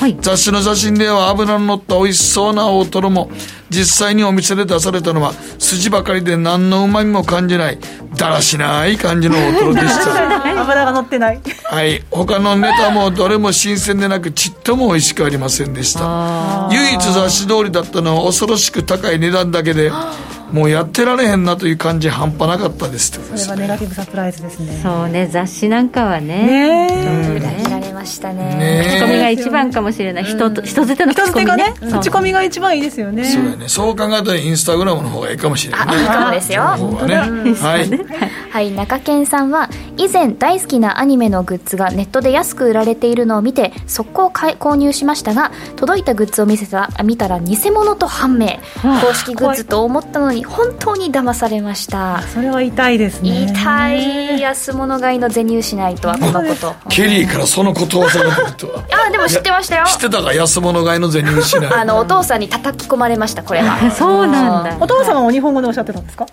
[0.00, 3.30] はい、雑誌の写真では油の乗った美味しそうな大トロも
[3.70, 7.78] 実際にお店で出されたのは筋ばかりで何のうまみも感じない
[8.16, 10.34] だらしない感じの大トロでした。
[10.60, 11.40] 油が乗ってない。
[11.64, 12.02] はい。
[12.10, 16.68] 他のネタもどれも新鮮でなくちっとも美味しくありませんでした。
[16.70, 19.90] 唯一雑誌通りだったのは恐ろしく高い値段だけで
[20.54, 24.80] もうやってられへんなという感じ半端なかったですそれはネガティブサプライズですね。
[24.80, 26.86] そうね雑誌なんかはね。
[26.86, 30.24] ね裏切られましたねね口コミが一番かもしれない。
[30.24, 31.74] 人と人づての口コミね。
[32.00, 33.24] 口コミが一番いいですよね。
[33.24, 33.68] そうやね。
[33.68, 36.78] そう考えたらインスタグラムの方がいいかもしれない、ね、いいかもですよは
[37.84, 38.52] い。
[38.52, 38.70] はい。
[38.70, 48.60] 中堅さんは以前大好きなアニメのグッズがネットで安く売られているのを見て速攻購入しましたが届いたグッズを見せた見たら偽物と判明。
[49.02, 52.22] 公式グッズと思ったのに本当に騙されました。
[52.22, 53.46] それは痛いですね。
[53.52, 56.74] 痛い安物買いの銭失いとはこのこと。
[56.88, 58.84] ケリーからそのことわざが出るとは。
[59.06, 59.86] あでも知ってましたよ。
[59.86, 61.66] 知ってたか安物買いの銭失い。
[61.72, 63.78] あのお父さんに叩き込まれましたこれは。
[63.92, 64.76] そうなんだ。
[64.80, 66.26] お父様は日本語でおっしゃってたんですか？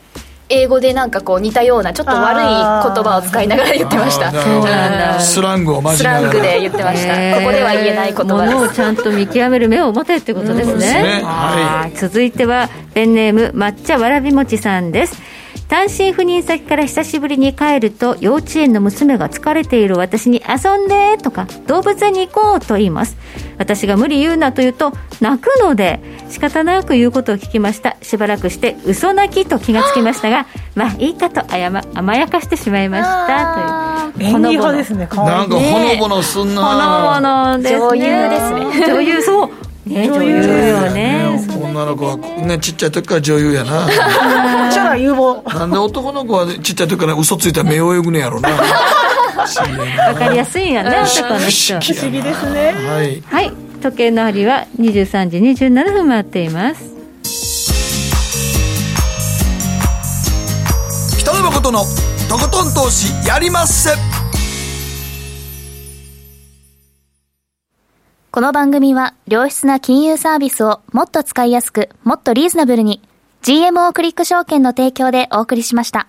[0.52, 4.32] 英語でなんかこう似たようなちょっと悪い言葉を使いながら言ってました。
[5.20, 7.40] スラングをスラングで言ってました。
[7.40, 8.54] ここでは言えない言葉です。
[8.56, 15.32] ものをちゃんと見極める目を持てってことですね,、ねはい、続いてはペンネーム抹茶わらびもちさんです。
[15.72, 23.16] 単身赴任先から久しぶりに帰ると幼稚園の娘が疲れている私に遊んでとか動物園に行こうと言います
[23.62, 26.00] 私が無理言うなと言うと泣くので
[26.30, 27.96] 仕方なく言うことを聞きました。
[28.02, 34.32] しばらくして嘘泣きと気がつきましたがまあいいかとあや、ま、甘やかしてしまいましたという。
[34.32, 34.72] ほのぼの。
[34.74, 37.80] ですねなんかほのぼのすんなほのぼのですね。
[37.80, 38.94] 女優ですね。
[38.94, 39.50] 女優そう
[39.92, 41.40] ね女優よね。
[41.62, 43.88] 女の子はねちっちゃい時から女優やな。
[44.72, 45.44] 将来有望。
[45.44, 48.50] なんで男の子はちっちゃい時から嘘ついたら目を泳ぐねやろな。
[50.08, 51.80] わかりやすいんやね男の人。
[51.80, 52.74] 不思議ですね。
[52.74, 56.92] はい、はい、時計の針は23時27分回っています。
[61.18, 61.86] 北野誠の
[62.30, 64.21] とことん投資やりまっせ
[68.34, 73.02] この番組は良質な金融サービスをもっと使いやすく、もっとリーズナブルに
[73.42, 76.08] GMO クリック証券の提供でお送りしました。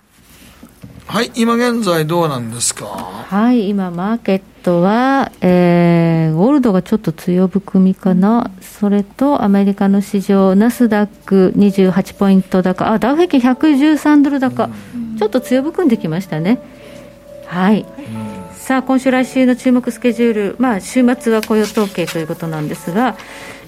[1.05, 2.85] はい、今現在どうなんですか？
[2.85, 14.69] はい、今マーケットは、えー、ゴールドがちょっと強含みかな、それとアメリカの市場、ナスダック28ポイント高、あ、ダウ平均113ドル高、
[15.19, 16.61] ちょっと強含んできましたね。
[17.47, 17.85] はい。
[18.63, 23.17] さあ今週来週の注目スケジュール、まあ、週末は雇用統計ということなんですが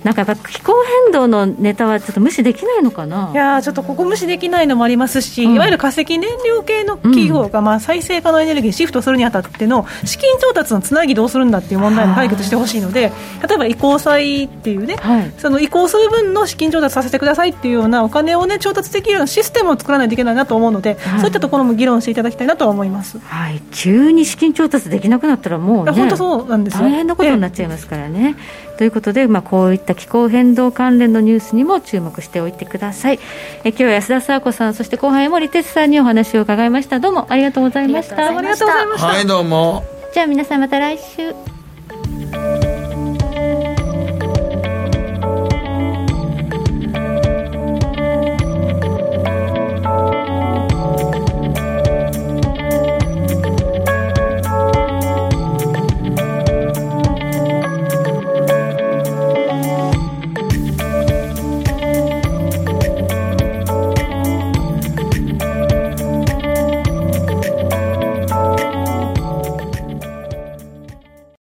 [0.06, 0.74] なんかやっぱ気候
[1.06, 3.32] 変動のネタはちょっと無視できないのかな？
[3.34, 13.12] いやちょっとここ無視できないのもありますし、うん、いわゆる化石燃料系の企業がまあ再生可能エネルギーにシフトするにあたっての資金調達のつなぎどうするんだっていう問題も解決してほしいので
[13.48, 26.84] 例えば移行債っていうね、はい、その移行する分の資金調達させてくださいっていうようなお金をね調達できるようなシステムを作らないといけないなと思うので、はい、そういったところも議論していただきたいなと思います、はい、急に資金調達できなくなったらもう、ね、本当そうなんですよ。
[26.84, 28.36] 大変なことになっちゃいますからね。
[28.78, 33.20] ということで、まあ、こういった気候変動関連のニュースにも注目しておいてください。
[33.64, 37.00] え今日は安田沙子さんそして後輩森哲さんにお話を伺いました。
[37.00, 38.16] どうもありがとうございました。
[38.28, 39.08] ありがとうございました。
[39.08, 39.84] はいどうも。
[40.14, 42.65] じゃあ皆さんまた来週